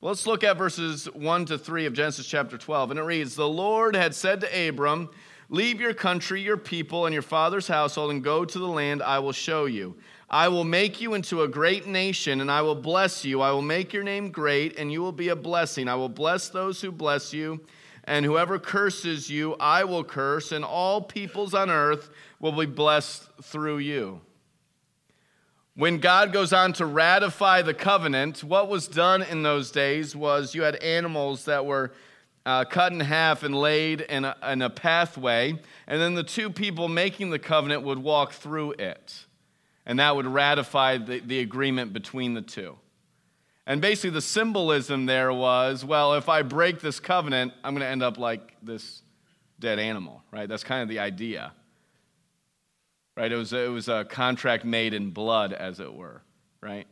[0.00, 2.92] Let's look at verses 1 to 3 of Genesis chapter 12.
[2.92, 5.10] And it reads The Lord had said to Abram,
[5.48, 9.18] Leave your country, your people, and your father's household, and go to the land I
[9.18, 9.96] will show you.
[10.30, 13.40] I will make you into a great nation, and I will bless you.
[13.40, 15.88] I will make your name great, and you will be a blessing.
[15.88, 17.60] I will bless those who bless you,
[18.04, 23.28] and whoever curses you, I will curse, and all peoples on earth will be blessed
[23.42, 24.20] through you.
[25.78, 30.52] When God goes on to ratify the covenant, what was done in those days was
[30.52, 31.92] you had animals that were
[32.44, 35.52] uh, cut in half and laid in a, in a pathway,
[35.86, 39.24] and then the two people making the covenant would walk through it.
[39.86, 42.76] And that would ratify the, the agreement between the two.
[43.64, 47.88] And basically, the symbolism there was well, if I break this covenant, I'm going to
[47.88, 49.02] end up like this
[49.60, 50.48] dead animal, right?
[50.48, 51.52] That's kind of the idea.
[53.18, 53.32] Right?
[53.32, 56.22] It was, it was a contract made in blood, as it were,
[56.60, 56.86] right?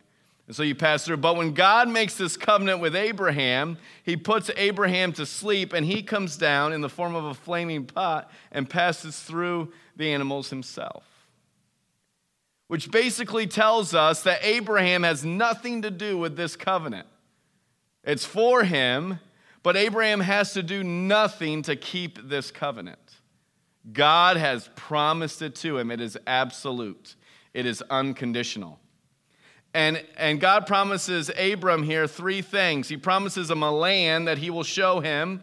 [0.49, 1.19] And so you pass through.
[1.19, 6.03] But when God makes this covenant with Abraham, he puts Abraham to sleep and he
[6.03, 11.05] comes down in the form of a flaming pot and passes through the animals himself.
[12.67, 17.07] Which basically tells us that Abraham has nothing to do with this covenant.
[18.03, 19.21] It's for him,
[19.63, 22.99] but Abraham has to do nothing to keep this covenant.
[23.93, 25.91] God has promised it to him.
[25.91, 27.15] It is absolute,
[27.55, 28.81] it is unconditional.
[29.75, 32.89] And, and God promises Abram here three things.
[32.89, 35.43] He promises him a land that he will show him.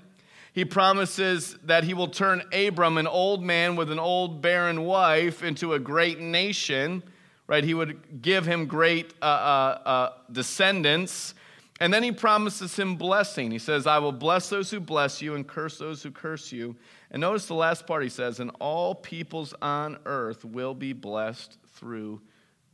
[0.54, 5.44] He promises that he will turn Abram, an old man with an old barren wife,
[5.44, 7.04] into a great nation.
[7.46, 7.64] Right?
[7.64, 11.36] He would give him great uh, uh, uh, descendants.
[11.80, 13.52] And then he promises him blessing.
[13.52, 16.76] He says, I will bless those who bless you and curse those who curse you.
[17.14, 21.60] And notice the last part he says, and all peoples on earth will be blessed
[21.76, 22.22] through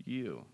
[0.06, 0.46] you.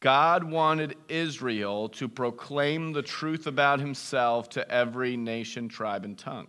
[0.00, 6.48] God wanted Israel to proclaim the truth about himself to every nation, tribe, and tongue.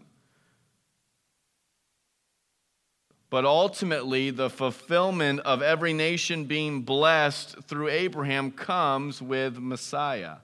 [3.30, 10.38] But ultimately, the fulfillment of every nation being blessed through Abraham comes with Messiah.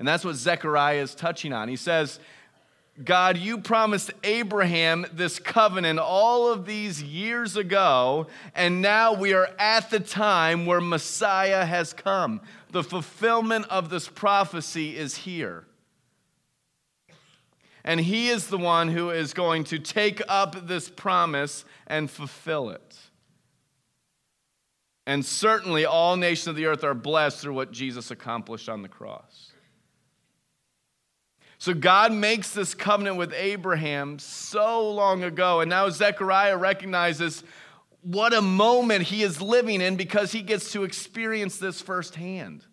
[0.00, 1.68] And that's what Zechariah is touching on.
[1.68, 2.18] He says,
[3.04, 9.50] God, you promised Abraham this covenant all of these years ago, and now we are
[9.58, 12.40] at the time where Messiah has come.
[12.70, 15.66] The fulfillment of this prophecy is here.
[17.84, 22.70] And he is the one who is going to take up this promise and fulfill
[22.70, 22.96] it.
[25.06, 28.88] And certainly, all nations of the earth are blessed through what Jesus accomplished on the
[28.88, 29.52] cross.
[31.60, 35.60] So God makes this covenant with Abraham so long ago.
[35.60, 37.44] And now Zechariah recognizes
[38.00, 42.64] what a moment he is living in because he gets to experience this firsthand.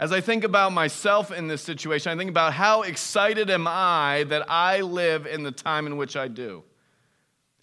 [0.00, 4.24] As I think about myself in this situation, I think about how excited am I
[4.30, 6.64] that I live in the time in which I do.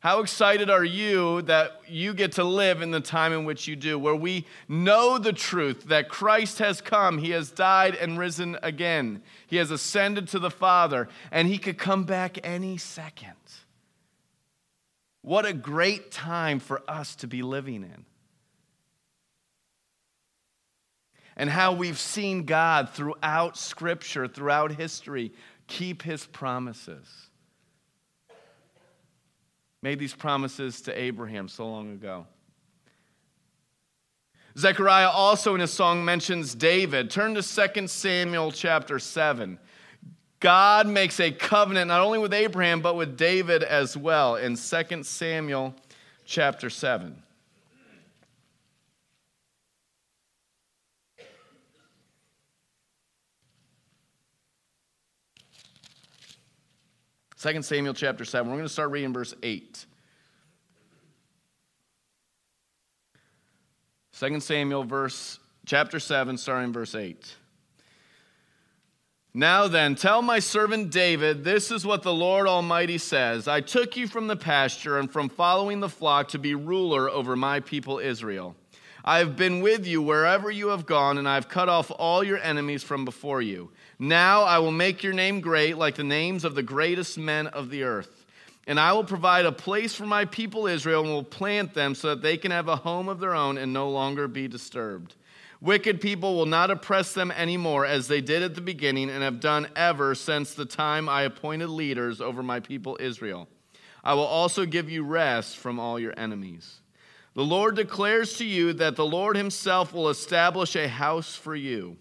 [0.05, 3.75] How excited are you that you get to live in the time in which you
[3.75, 8.55] do, where we know the truth that Christ has come, He has died and risen
[8.61, 13.33] again, He has ascended to the Father, and He could come back any second?
[15.23, 18.05] What a great time for us to be living in.
[21.35, 25.33] And how we've seen God throughout Scripture, throughout history,
[25.65, 27.24] keep His promises
[29.85, 32.25] made these promises to Abraham so long ago.
[34.57, 37.11] Zechariah also in his song mentions David.
[37.11, 39.59] Turn to 2 Samuel chapter 7.
[40.39, 45.03] God makes a covenant not only with Abraham, but with David as well in 2
[45.03, 45.75] Samuel
[46.25, 47.21] chapter 7.
[57.45, 58.49] Second Samuel chapter 7.
[58.49, 59.85] We're going to start reading verse 8.
[64.19, 67.35] 2 Samuel verse chapter 7 starting verse 8.
[69.35, 73.95] Now then, tell my servant David, this is what the Lord Almighty says I took
[73.95, 77.99] you from the pasture and from following the flock to be ruler over my people
[77.99, 78.55] Israel.
[79.07, 82.23] I have been with you wherever you have gone, and I have cut off all
[82.23, 83.69] your enemies from before you.
[83.99, 87.69] Now I will make your name great, like the names of the greatest men of
[87.69, 88.25] the earth.
[88.65, 92.09] And I will provide a place for my people Israel and will plant them so
[92.09, 95.13] that they can have a home of their own and no longer be disturbed.
[95.61, 99.39] Wicked people will not oppress them anymore as they did at the beginning and have
[99.39, 103.47] done ever since the time I appointed leaders over my people Israel.
[104.03, 106.81] I will also give you rest from all your enemies.
[107.35, 111.97] The Lord declares to you that the Lord himself will establish a house for you.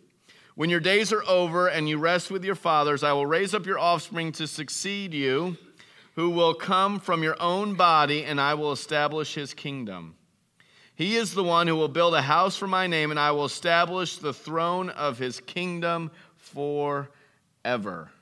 [0.55, 3.67] When your days are over and you rest with your fathers, I will raise up
[3.67, 5.57] your offspring to succeed you,
[6.15, 10.15] who will come from your own body, and I will establish his kingdom.
[10.95, 13.47] He is the one who will build a house for my name, and I will
[13.47, 18.13] establish the throne of his kingdom forever.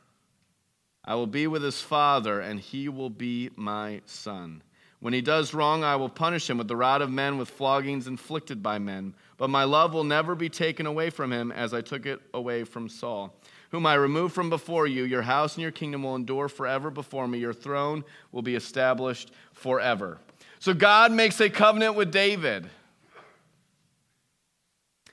[1.05, 4.63] I will be with his father, and he will be my son.
[5.03, 8.07] When he does wrong, I will punish him with the rod of men, with floggings
[8.07, 9.15] inflicted by men.
[9.37, 12.63] But my love will never be taken away from him, as I took it away
[12.63, 13.35] from Saul,
[13.73, 15.03] whom I removed from before you.
[15.03, 17.41] Your house and your kingdom will endure forever before me.
[17.41, 20.19] Your throne will be established forever.
[20.61, 22.71] So God makes a covenant with David.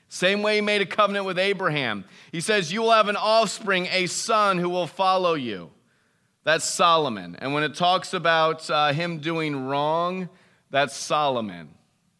[0.07, 2.05] Same way he made a covenant with Abraham.
[2.31, 5.71] He says, You will have an offspring, a son who will follow you.
[6.43, 7.35] That's Solomon.
[7.39, 10.29] And when it talks about uh, him doing wrong,
[10.69, 11.69] that's Solomon,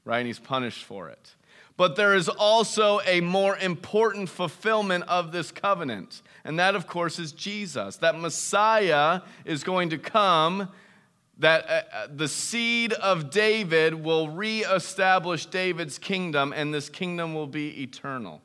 [0.05, 0.19] right?
[0.19, 1.35] And he's punished for it.
[1.77, 6.21] But there is also a more important fulfillment of this covenant.
[6.43, 7.95] And that, of course, is Jesus.
[7.97, 10.67] That Messiah is going to come,
[11.37, 17.47] that uh, uh, the seed of David will reestablish David's kingdom, and this kingdom will
[17.47, 18.41] be eternal.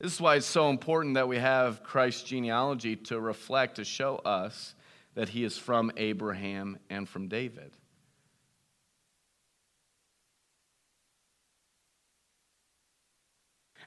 [0.00, 4.16] This is why it's so important that we have Christ's genealogy to reflect, to show
[4.16, 4.74] us
[5.14, 7.72] that he is from Abraham and from David.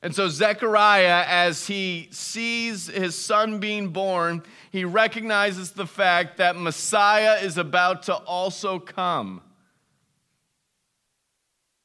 [0.03, 6.57] And so, Zechariah, as he sees his son being born, he recognizes the fact that
[6.57, 9.41] Messiah is about to also come.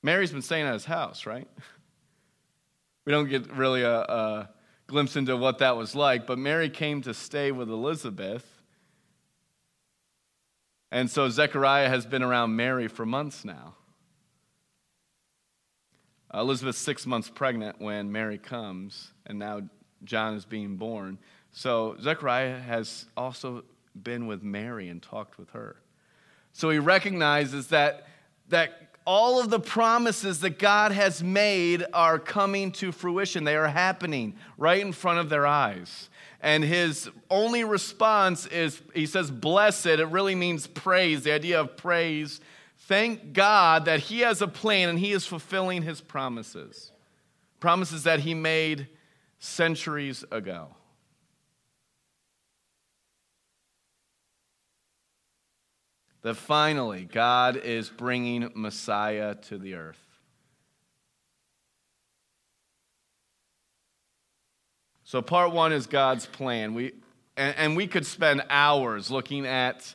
[0.02, 1.48] Mary's been staying at his house, right?
[3.08, 4.50] We don't get really a, a
[4.86, 8.46] glimpse into what that was like, but Mary came to stay with Elizabeth.
[10.92, 13.76] And so Zechariah has been around Mary for months now.
[16.34, 19.62] Elizabeth's six months pregnant when Mary comes, and now
[20.04, 21.16] John is being born.
[21.50, 25.76] So Zechariah has also been with Mary and talked with her.
[26.52, 28.06] So he recognizes that,
[28.50, 33.44] that all of the promises that God has made are coming to fruition.
[33.44, 36.10] They are happening right in front of their eyes.
[36.42, 39.86] And his only response is he says, Blessed.
[39.86, 42.40] It really means praise, the idea of praise
[42.88, 46.90] Thank God that He has a plan and He is fulfilling His promises.
[47.60, 48.88] Promises that He made
[49.38, 50.68] centuries ago.
[56.22, 60.02] That finally God is bringing Messiah to the earth.
[65.04, 66.74] So, part one is God's plan.
[66.74, 66.92] We,
[67.36, 69.94] and, and we could spend hours looking at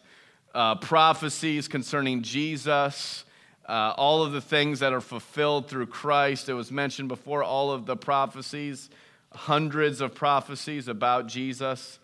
[0.55, 3.23] uh, prophecies concerning Jesus,
[3.67, 6.49] uh, all of the things that are fulfilled through Christ.
[6.49, 8.89] It was mentioned before, all of the prophecies,
[9.31, 11.99] hundreds of prophecies about Jesus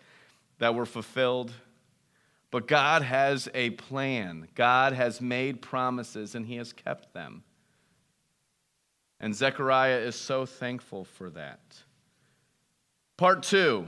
[0.58, 1.52] that were fulfilled.
[2.50, 4.48] But God has a plan.
[4.54, 7.44] God has made promises and He has kept them.
[9.20, 11.60] And Zechariah is so thankful for that.
[13.16, 13.86] Part two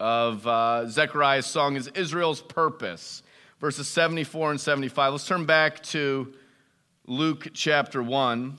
[0.00, 3.22] of uh, Zechariah's song is Israel's Purpose,
[3.60, 5.12] verses 74 and 75.
[5.12, 6.32] Let's turn back to
[7.06, 8.58] Luke chapter 1.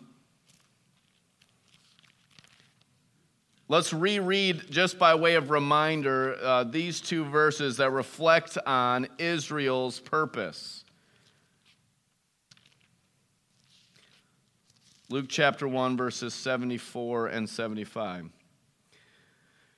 [3.70, 9.99] Let's reread, just by way of reminder, uh, these two verses that reflect on Israel's
[9.99, 10.84] purpose.
[15.09, 18.30] Luke chapter 1, verses 74 and 75.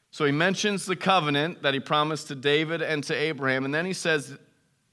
[0.10, 3.86] So he mentions the covenant that he promised to David and to Abraham, and then
[3.86, 4.38] he says,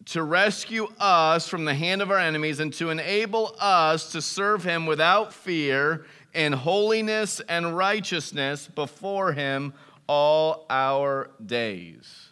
[0.07, 4.64] to rescue us from the hand of our enemies and to enable us to serve
[4.64, 9.74] him without fear in holiness and righteousness before him
[10.06, 12.28] all our days.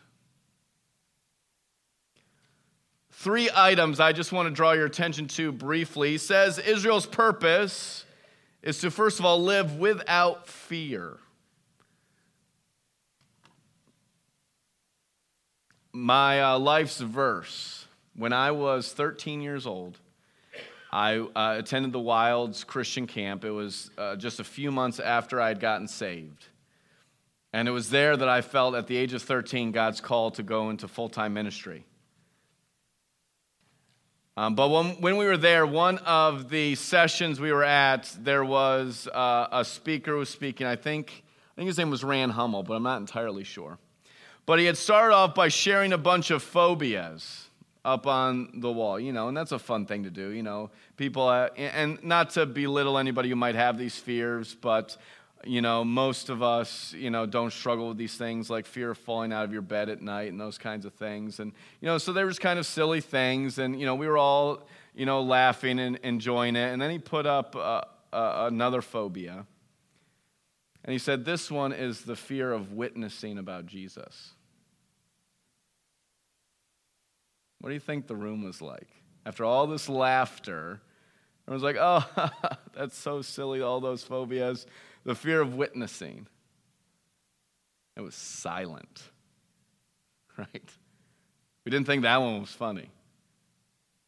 [3.10, 6.12] Three items I just want to draw your attention to briefly.
[6.12, 8.04] He says Israel's purpose
[8.62, 11.18] is to, first of all, live without fear.
[15.92, 17.86] my uh, life's verse.
[18.14, 19.98] When I was 13 years old,
[20.92, 23.44] I uh, attended the Wilds Christian camp.
[23.44, 26.46] It was uh, just a few months after I had gotten saved.
[27.52, 30.42] And it was there that I felt at the age of 13 God's call to
[30.42, 31.84] go into full time ministry.
[34.36, 38.44] Um, but when, when we were there, one of the sessions we were at, there
[38.44, 40.66] was uh, a speaker who was speaking.
[40.66, 43.78] I think, I think his name was Rand Hummel, but I'm not entirely sure.
[44.46, 47.49] But he had started off by sharing a bunch of phobias
[47.84, 50.70] up on the wall, you know, and that's a fun thing to do, you know.
[50.96, 54.96] People, uh, and not to belittle anybody who might have these fears, but,
[55.44, 58.98] you know, most of us, you know, don't struggle with these things like fear of
[58.98, 61.40] falling out of your bed at night and those kinds of things.
[61.40, 64.18] And, you know, so there was kind of silly things, and, you know, we were
[64.18, 66.72] all, you know, laughing and enjoying it.
[66.72, 69.46] And then he put up uh, uh, another phobia.
[70.84, 74.32] And he said, This one is the fear of witnessing about Jesus.
[77.60, 78.88] What do you think the room was like?
[79.26, 80.80] After all this laughter,
[81.46, 82.30] everyone's like, oh,
[82.74, 84.66] that's so silly, all those phobias.
[85.04, 86.26] The fear of witnessing.
[87.96, 89.02] It was silent,
[90.38, 90.70] right?
[91.64, 92.90] We didn't think that one was funny.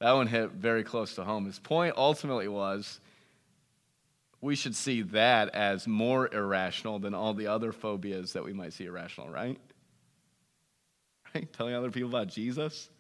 [0.01, 1.47] That one hit very close to home.
[1.47, 3.01] His point ultimately was
[4.41, 8.73] we should see that as more irrational than all the other phobias that we might
[8.73, 9.59] see irrational, right?
[11.35, 11.51] Right?
[11.55, 12.91] Telling other people about Jesus.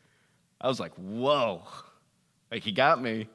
[0.62, 1.62] I was like, whoa,
[2.50, 3.28] like he got me.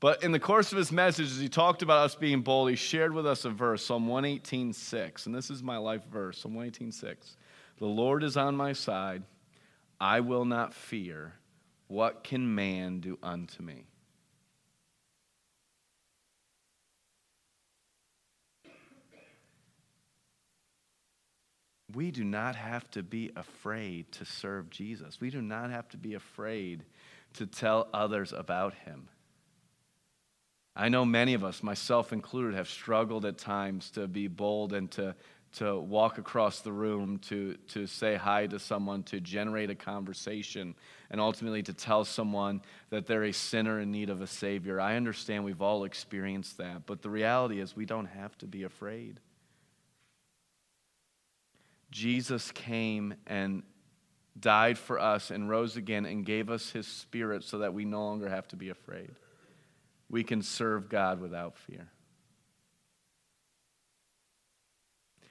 [0.00, 2.76] But in the course of his message, as he talked about us being bold, he
[2.76, 5.26] shared with us a verse, Psalm 118.6.
[5.26, 7.36] And this is my life verse, Psalm 118.6.
[7.78, 9.22] The Lord is on my side.
[10.00, 11.34] I will not fear.
[11.88, 13.86] What can man do unto me?
[21.94, 25.20] We do not have to be afraid to serve Jesus.
[25.20, 26.84] We do not have to be afraid
[27.34, 29.08] to tell others about him.
[30.76, 34.90] I know many of us, myself included, have struggled at times to be bold and
[34.92, 35.14] to,
[35.54, 40.74] to walk across the room, to, to say hi to someone, to generate a conversation,
[41.10, 44.80] and ultimately to tell someone that they're a sinner in need of a Savior.
[44.80, 48.62] I understand we've all experienced that, but the reality is we don't have to be
[48.62, 49.20] afraid.
[51.90, 53.62] Jesus came and
[54.38, 58.04] died for us and rose again and gave us his spirit so that we no
[58.04, 59.10] longer have to be afraid.
[60.08, 61.88] We can serve God without fear.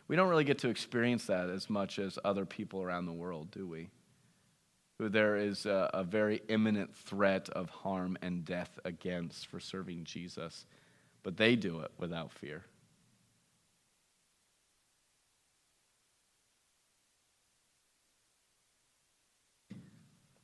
[0.07, 3.51] We don't really get to experience that as much as other people around the world,
[3.51, 3.89] do we?
[4.97, 10.05] Who there is a, a very imminent threat of harm and death against for serving
[10.05, 10.65] Jesus,
[11.23, 12.65] but they do it without fear.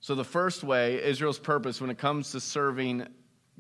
[0.06, 3.08] So, the first way, Israel's purpose when it comes to serving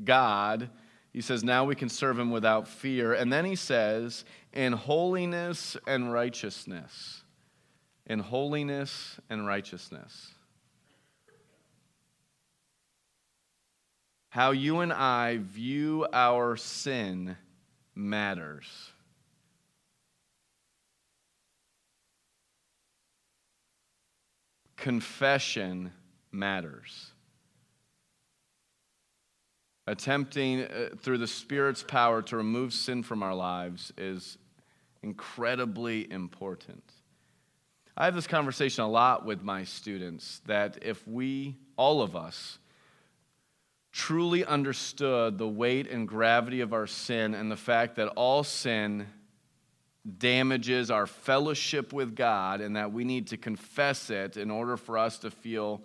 [0.03, 0.69] God,
[1.11, 3.13] he says, now we can serve him without fear.
[3.13, 7.23] And then he says, in holiness and righteousness.
[8.05, 10.35] In holiness and righteousness.
[14.29, 17.37] How you and I view our sin
[17.95, 18.67] matters.
[24.77, 25.91] Confession
[26.35, 27.11] matters.
[29.87, 34.37] Attempting uh, through the Spirit's power to remove sin from our lives is
[35.03, 36.83] incredibly important.
[37.95, 42.57] I have this conversation a lot with my students that if we, all of us,
[43.91, 49.07] truly understood the weight and gravity of our sin and the fact that all sin
[50.17, 54.97] damages our fellowship with God and that we need to confess it in order for
[54.97, 55.81] us to feel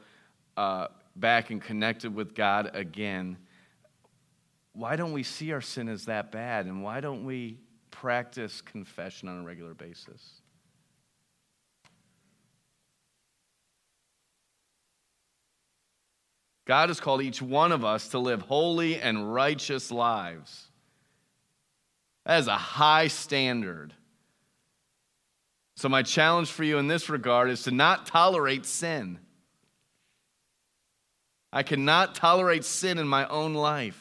[0.61, 3.39] uh, back and connected with God again,
[4.75, 6.67] why don't we see our sin as that bad?
[6.67, 7.59] And why don't we
[7.91, 10.43] practice confession on a regular basis?
[16.67, 20.67] God has called each one of us to live holy and righteous lives.
[22.27, 23.95] That is a high standard.
[25.77, 29.21] So, my challenge for you in this regard is to not tolerate sin.
[31.53, 34.01] I cannot tolerate sin in my own life.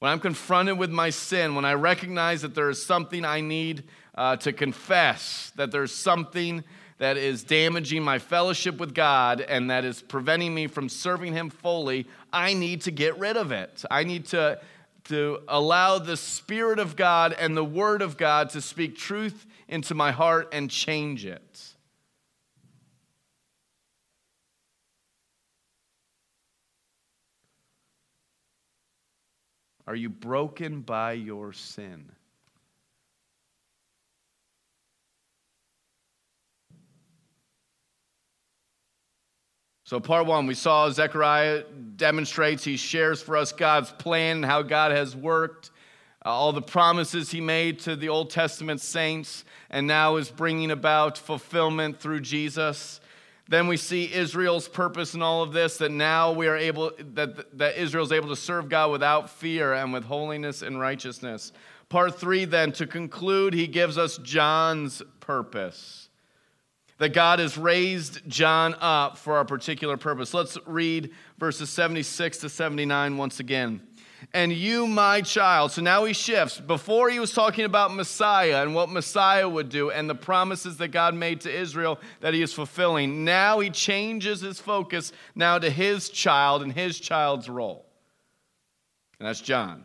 [0.00, 3.84] When I'm confronted with my sin, when I recognize that there is something I need
[4.14, 6.64] uh, to confess, that there's something
[6.98, 11.48] that is damaging my fellowship with God and that is preventing me from serving Him
[11.48, 13.84] fully, I need to get rid of it.
[13.90, 14.60] I need to,
[15.04, 19.94] to allow the Spirit of God and the Word of God to speak truth into
[19.94, 21.69] my heart and change it.
[29.90, 32.12] Are you broken by your sin?
[39.82, 41.64] So, part one, we saw Zechariah
[41.96, 45.72] demonstrates, he shares for us God's plan, how God has worked,
[46.24, 50.70] uh, all the promises he made to the Old Testament saints, and now is bringing
[50.70, 52.99] about fulfillment through Jesus.
[53.50, 57.58] Then we see Israel's purpose in all of this that now we are able, that,
[57.58, 61.52] that Israel is able to serve God without fear and with holiness and righteousness.
[61.88, 66.10] Part three, then, to conclude, he gives us John's purpose.
[66.98, 70.32] That God has raised John up for a particular purpose.
[70.32, 73.82] Let's read verses 76 to 79 once again
[74.32, 75.72] and you, my child.
[75.72, 76.60] So now he shifts.
[76.60, 80.88] Before he was talking about Messiah and what Messiah would do and the promises that
[80.88, 83.24] God made to Israel that he is fulfilling.
[83.24, 87.86] Now he changes his focus now to his child and his child's role.
[89.18, 89.84] And that's John.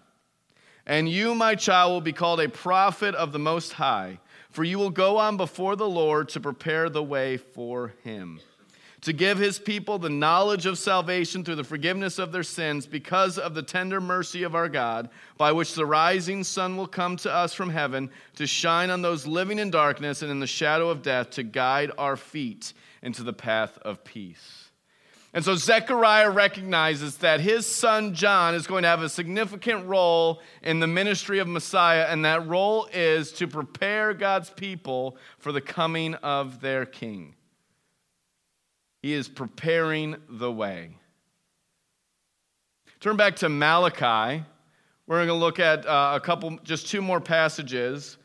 [0.86, 4.20] And you, my child, will be called a prophet of the Most High,
[4.52, 8.40] for you will go on before the Lord to prepare the way for him
[9.06, 13.38] to give his people the knowledge of salvation through the forgiveness of their sins because
[13.38, 17.32] of the tender mercy of our God, by which the rising sun will come to
[17.32, 21.04] us from heaven to shine on those living in darkness and in the shadow of
[21.04, 24.72] death, to guide our feet into the path of peace.
[25.36, 30.42] And so Zechariah recognizes that his son John is going to have a significant role
[30.64, 35.62] in the ministry of Messiah, and that role is to prepare God's people for the
[35.62, 37.35] coming of their king.
[39.06, 40.98] He is preparing the way.
[43.00, 44.44] Turn back to Malachi.
[45.06, 48.18] We're going to look at uh, a couple, just two more passages.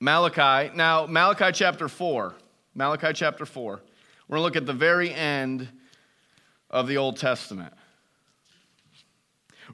[0.00, 0.74] Malachi.
[0.74, 2.34] Now, Malachi chapter 4.
[2.74, 3.82] Malachi chapter 4.
[4.28, 5.68] We're going to look at the very end
[6.70, 7.74] of the Old Testament.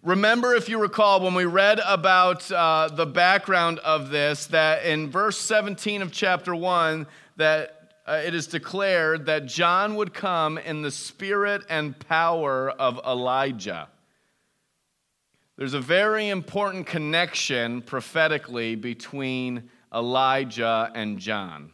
[0.03, 5.13] Remember, if you recall, when we read about uh, the background of this, that in
[5.13, 7.07] verse 17 of chapter 1,
[7.37, 7.78] that
[8.09, 13.91] uh, it is declared that John would come in the spirit and power of Elijah.
[15.57, 21.73] There's a very important connection prophetically between Elijah and John.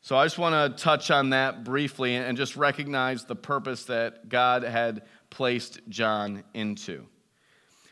[0.00, 4.30] So I just want to touch on that briefly and just recognize the purpose that
[4.30, 7.04] God had placed John into.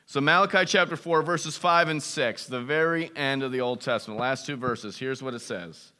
[0.07, 4.20] So, Malachi chapter 4, verses 5 and 6, the very end of the Old Testament,
[4.20, 5.93] last two verses, here's what it says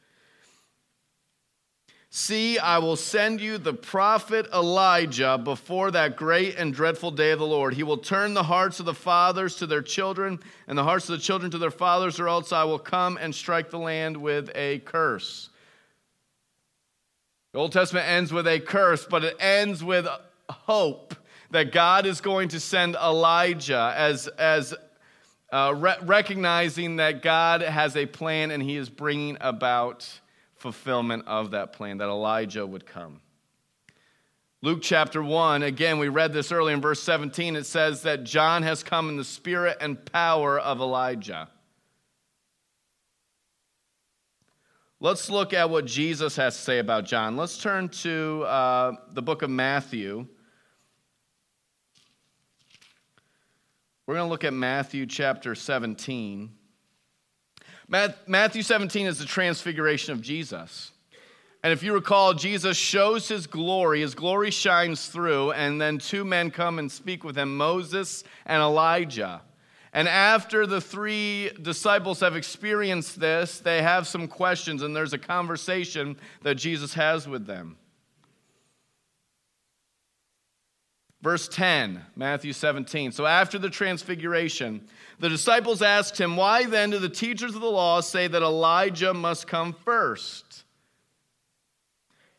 [2.17, 7.39] See, I will send you the prophet Elijah before that great and dreadful day of
[7.39, 7.73] the Lord.
[7.73, 11.17] He will turn the hearts of the fathers to their children, and the hearts of
[11.17, 14.49] the children to their fathers, or else I will come and strike the land with
[14.55, 15.49] a curse.
[17.51, 20.07] The Old Testament ends with a curse, but it ends with
[20.49, 21.15] hope
[21.51, 24.73] that God is going to send Elijah as, as
[25.51, 30.07] uh, re- recognizing that God has a plan and he is bringing about
[30.65, 33.21] fulfillment of that plan, that Elijah would come.
[34.63, 37.55] Luke chapter 1, again, we read this earlier in verse 17.
[37.55, 41.49] It says that John has come in the spirit and power of Elijah.
[44.99, 47.37] Let's look at what Jesus has to say about John.
[47.37, 50.25] Let's turn to uh, the book of Matthew.
[54.07, 56.49] We're going to look at Matthew chapter 17.
[57.87, 60.91] Matthew 17 is the transfiguration of Jesus.
[61.63, 66.23] And if you recall, Jesus shows his glory, his glory shines through, and then two
[66.23, 69.41] men come and speak with him Moses and Elijah.
[69.91, 75.17] And after the three disciples have experienced this, they have some questions, and there's a
[75.17, 77.77] conversation that Jesus has with them.
[81.21, 83.11] Verse 10, Matthew 17.
[83.11, 84.87] So after the transfiguration,
[85.19, 89.13] the disciples asked him, Why then do the teachers of the law say that Elijah
[89.13, 90.65] must come first?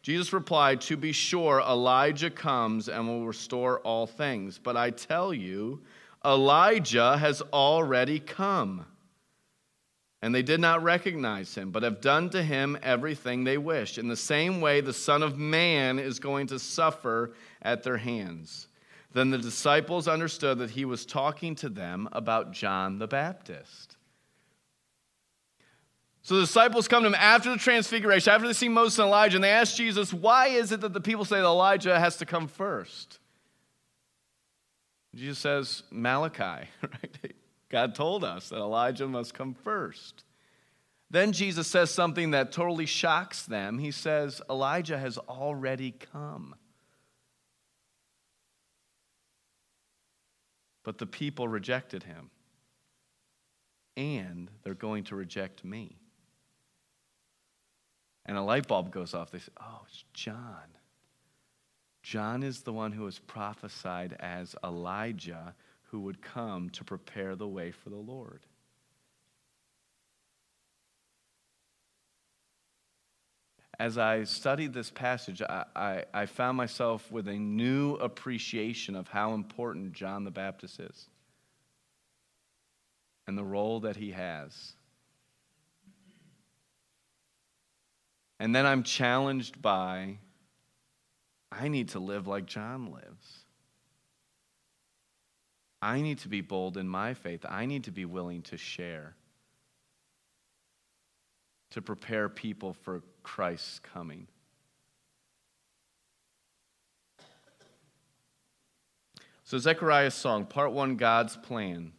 [0.03, 4.61] Jesus replied, To be sure, Elijah comes and will restore all things.
[4.63, 5.81] But I tell you,
[6.25, 8.87] Elijah has already come.
[10.23, 13.99] And they did not recognize him, but have done to him everything they wished.
[13.99, 17.33] In the same way, the Son of Man is going to suffer
[17.63, 18.69] at their hands.
[19.13, 23.97] Then the disciples understood that he was talking to them about John the Baptist.
[26.23, 29.37] So the disciples come to him after the transfiguration, after they see Moses and Elijah,
[29.37, 32.27] and they ask Jesus, why is it that the people say that Elijah has to
[32.27, 33.21] come first?
[35.15, 37.33] Jesus says, Malachi, right?
[37.69, 40.25] God told us that Elijah must come first.
[41.11, 43.79] Then Jesus says something that totally shocks them.
[43.79, 46.55] He says, Elijah has already come.
[50.87, 52.31] But the people rejected him.
[53.97, 55.97] And they're going to reject me.
[58.25, 59.33] And a light bulb goes off.
[59.33, 60.69] They say, Oh, it's John.
[62.05, 65.57] John is the one who was prophesied as Elijah
[65.91, 68.47] who would come to prepare the way for the Lord.
[73.79, 79.09] As I studied this passage, I, I, I, found myself with a new appreciation of
[79.09, 81.09] how important John the Baptist is
[83.27, 84.73] and the role that he has.
[88.41, 90.19] And then I'm challenged by
[91.53, 93.45] I need to live like John lives.
[95.83, 97.45] I need to be bold in my faith.
[97.49, 99.15] I need to be willing to share
[101.71, 104.29] to prepare people for Christ's coming.
[109.43, 111.91] So, Zechariah's song, part one God's plan,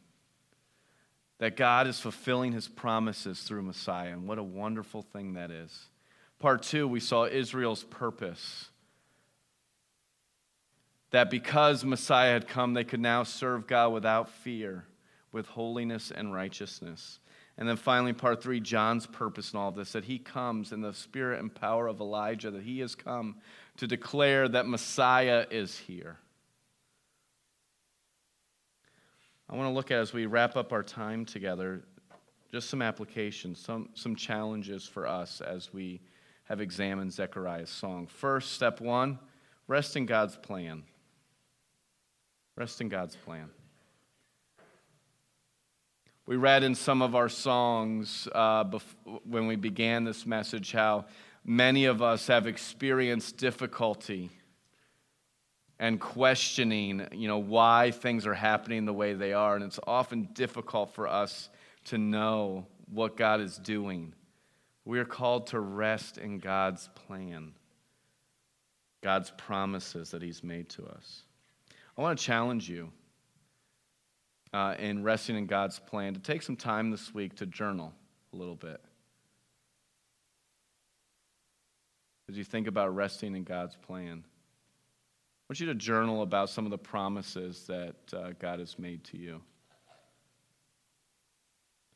[1.40, 5.90] that God is fulfilling his promises through Messiah, and what a wonderful thing that is.
[6.40, 8.70] Part two, we saw Israel's purpose.
[11.12, 14.86] That because Messiah had come, they could now serve God without fear,
[15.34, 17.20] with holiness and righteousness.
[17.58, 20.82] And then finally, part three, John's purpose in all of this that he comes in
[20.82, 23.38] the spirit and power of Elijah, that he has come
[23.78, 26.18] to declare that Messiah is here.
[29.50, 31.82] I want to look at as we wrap up our time together,
[32.52, 36.02] just some applications, some, some challenges for us as we
[36.44, 38.08] have examined Zechariah's song.
[38.08, 39.20] First, step one
[39.68, 40.84] rest in God's plan.
[42.56, 43.50] Rest in God's plan.
[46.28, 51.06] We read in some of our songs uh, bef- when we began this message how
[51.46, 54.30] many of us have experienced difficulty
[55.80, 59.56] and questioning, you know, why things are happening the way they are.
[59.56, 61.48] And it's often difficult for us
[61.86, 64.14] to know what God is doing.
[64.84, 67.54] We are called to rest in God's plan,
[69.02, 71.24] God's promises that He's made to us.
[71.98, 72.92] I want to challenge you
[74.54, 77.94] uh, in resting in God's plan to take some time this week to journal
[78.34, 78.82] a little bit.
[82.30, 86.66] As you think about resting in God's plan, I want you to journal about some
[86.66, 89.42] of the promises that uh, God has made to you.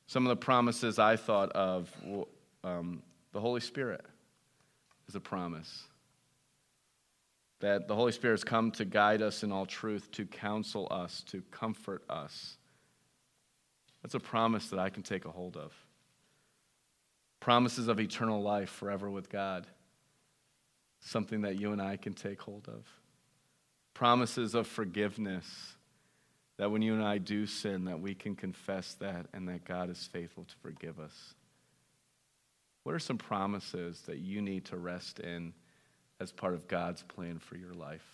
[0.08, 1.90] Some of the promises I thought of
[2.64, 3.02] um,
[3.34, 4.06] the Holy Spirit
[5.08, 5.84] is a promise
[7.62, 11.24] that the Holy Spirit has come to guide us in all truth, to counsel us,
[11.28, 12.58] to comfort us.
[14.02, 15.72] That's a promise that I can take a hold of.
[17.40, 19.68] Promises of eternal life forever with God,
[21.00, 22.84] something that you and I can take hold of.
[23.94, 25.76] Promises of forgiveness,
[26.58, 29.90] that when you and I do sin, that we can confess that and that God
[29.90, 31.36] is faithful to forgive us.
[32.84, 35.54] What are some promises that you need to rest in?
[36.22, 38.06] As part of God's plan for your life.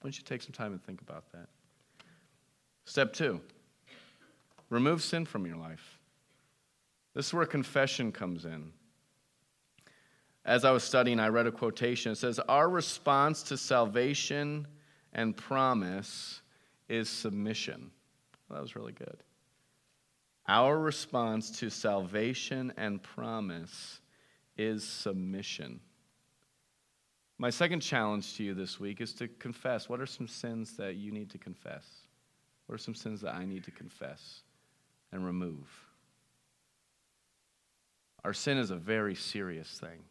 [0.00, 1.48] Why don't you take some time and think about that?
[2.84, 3.40] Step two
[4.70, 5.98] remove sin from your life.
[7.14, 8.72] This is where confession comes in.
[10.44, 12.12] As I was studying, I read a quotation.
[12.12, 14.68] It says, Our response to salvation
[15.12, 16.42] and promise
[16.88, 17.90] is submission.
[18.48, 19.22] Well, that was really good.
[20.46, 24.00] Our response to salvation and promise
[24.56, 25.80] is submission.
[27.38, 29.88] My second challenge to you this week is to confess.
[29.88, 31.86] What are some sins that you need to confess?
[32.66, 34.42] What are some sins that I need to confess
[35.12, 35.68] and remove?
[38.24, 40.02] Our sin is a very serious thing.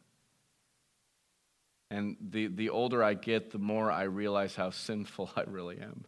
[1.89, 6.05] And the, the older I get, the more I realize how sinful I really am.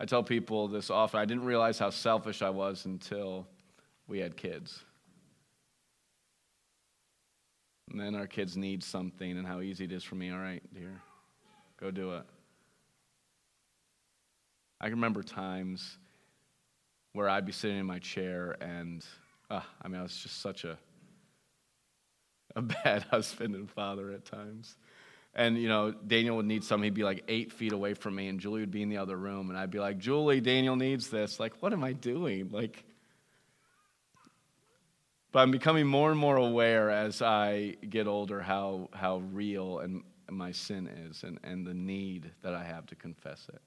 [0.00, 1.20] I tell people this often.
[1.20, 3.46] I didn't realize how selfish I was until
[4.06, 4.82] we had kids.
[7.90, 10.30] And then our kids need something and how easy it is for me.
[10.30, 11.00] All right, dear,
[11.80, 12.24] go do it.
[14.80, 15.98] I can remember times
[17.12, 19.04] where I'd be sitting in my chair and,
[19.50, 20.76] uh, I mean, I was just such a,
[22.54, 24.76] a bad husband and father at times.
[25.34, 26.84] And, you know, Daniel would need something.
[26.84, 29.16] He'd be like eight feet away from me, and Julie would be in the other
[29.16, 29.50] room.
[29.50, 31.38] And I'd be like, Julie, Daniel needs this.
[31.38, 32.48] Like, what am I doing?
[32.50, 32.84] Like,
[35.36, 40.02] but I'm becoming more and more aware as I get older how, how real and
[40.30, 43.60] my sin is and, and the need that I have to confess it.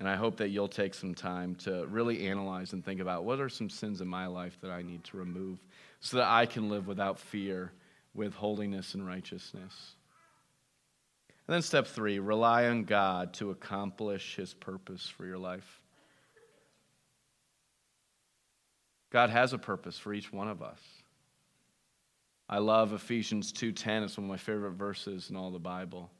[0.00, 3.38] And I hope that you'll take some time to really analyze and think about what
[3.38, 5.58] are some sins in my life that I need to remove
[6.00, 7.70] so that I can live without fear
[8.14, 9.96] with holiness and righteousness.
[11.46, 15.82] And then step three rely on God to accomplish his purpose for your life.
[19.10, 20.80] God has a purpose for each one of us.
[22.48, 24.02] I love Ephesians 2:10.
[24.02, 26.10] It's one of my favorite verses in all the Bible.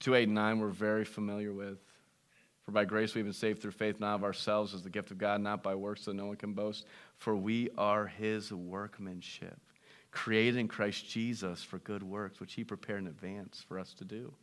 [0.00, 1.78] 2, 8, and 9 we're very familiar with.
[2.62, 5.18] For by grace we've been saved through faith, not of ourselves as the gift of
[5.18, 6.84] God, not by works so no one can boast.
[7.16, 9.58] For we are his workmanship,
[10.10, 14.04] created in Christ Jesus for good works, which he prepared in advance for us to
[14.04, 14.34] do.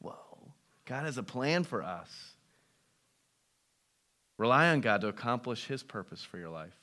[0.00, 0.52] Whoa.
[0.84, 2.35] God has a plan for us.
[4.38, 6.76] Rely on God to accomplish His purpose for your life.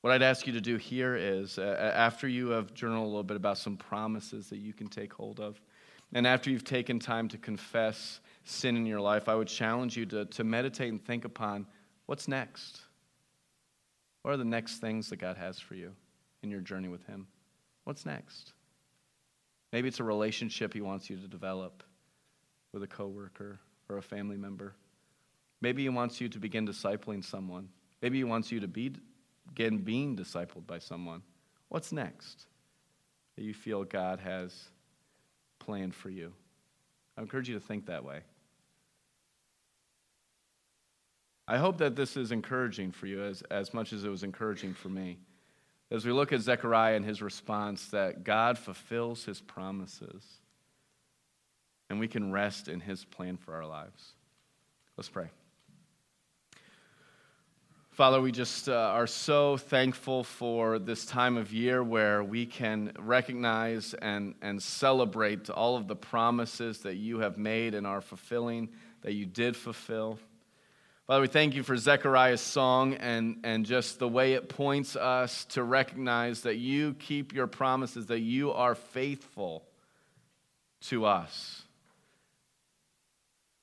[0.00, 3.24] What I'd ask you to do here is, uh, after you have journaled a little
[3.24, 5.60] bit about some promises that you can take hold of,
[6.12, 10.06] and after you've taken time to confess sin in your life, I would challenge you
[10.06, 11.66] to, to meditate and think upon
[12.06, 12.80] what's next.
[14.22, 15.92] What are the next things that God has for you
[16.42, 17.26] in your journey with Him?
[17.84, 18.52] What's next?
[19.72, 21.82] Maybe it's a relationship He wants you to develop
[22.72, 23.58] with a coworker
[23.88, 24.74] or a family member.
[25.60, 27.68] Maybe He wants you to begin discipling someone.
[28.00, 28.92] Maybe He wants you to be
[29.48, 31.22] begin being discipled by someone,
[31.68, 32.46] what's next
[33.36, 34.68] that you feel God has
[35.58, 36.32] planned for you?
[37.16, 38.20] I encourage you to think that way.
[41.46, 44.74] I hope that this is encouraging for you as, as much as it was encouraging
[44.74, 45.18] for me.
[45.90, 50.22] As we look at Zechariah and his response, that God fulfills his promises
[51.88, 54.12] and we can rest in his plan for our lives.
[54.98, 55.30] Let's pray.
[57.98, 62.92] Father, we just uh, are so thankful for this time of year where we can
[62.96, 68.68] recognize and, and celebrate all of the promises that you have made and are fulfilling,
[69.02, 70.16] that you did fulfill.
[71.08, 75.44] Father, we thank you for Zechariah's song and, and just the way it points us
[75.46, 79.64] to recognize that you keep your promises, that you are faithful
[80.82, 81.64] to us.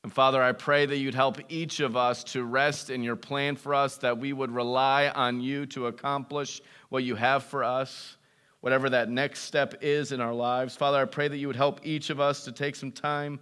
[0.06, 3.56] And Father, I pray that you'd help each of us to rest in your plan
[3.56, 8.16] for us, that we would rely on you to accomplish what you have for us,
[8.62, 10.76] whatever that next step is in our lives.
[10.76, 13.40] Father, I pray that you would help each of us to take some time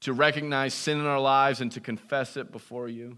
[0.00, 3.16] to recognize sin in our lives and to confess it before you.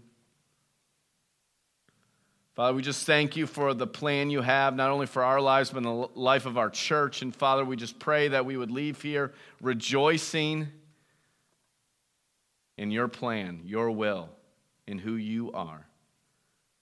[2.55, 5.71] Father, we just thank you for the plan you have, not only for our lives,
[5.71, 7.21] but in the life of our church.
[7.21, 10.69] And Father, we just pray that we would leave here rejoicing
[12.79, 14.29] in your plan, your will,
[14.87, 15.85] in who you are.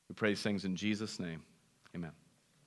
[0.08, 1.42] We pray these things in Jesus' name.
[1.96, 2.12] Amen.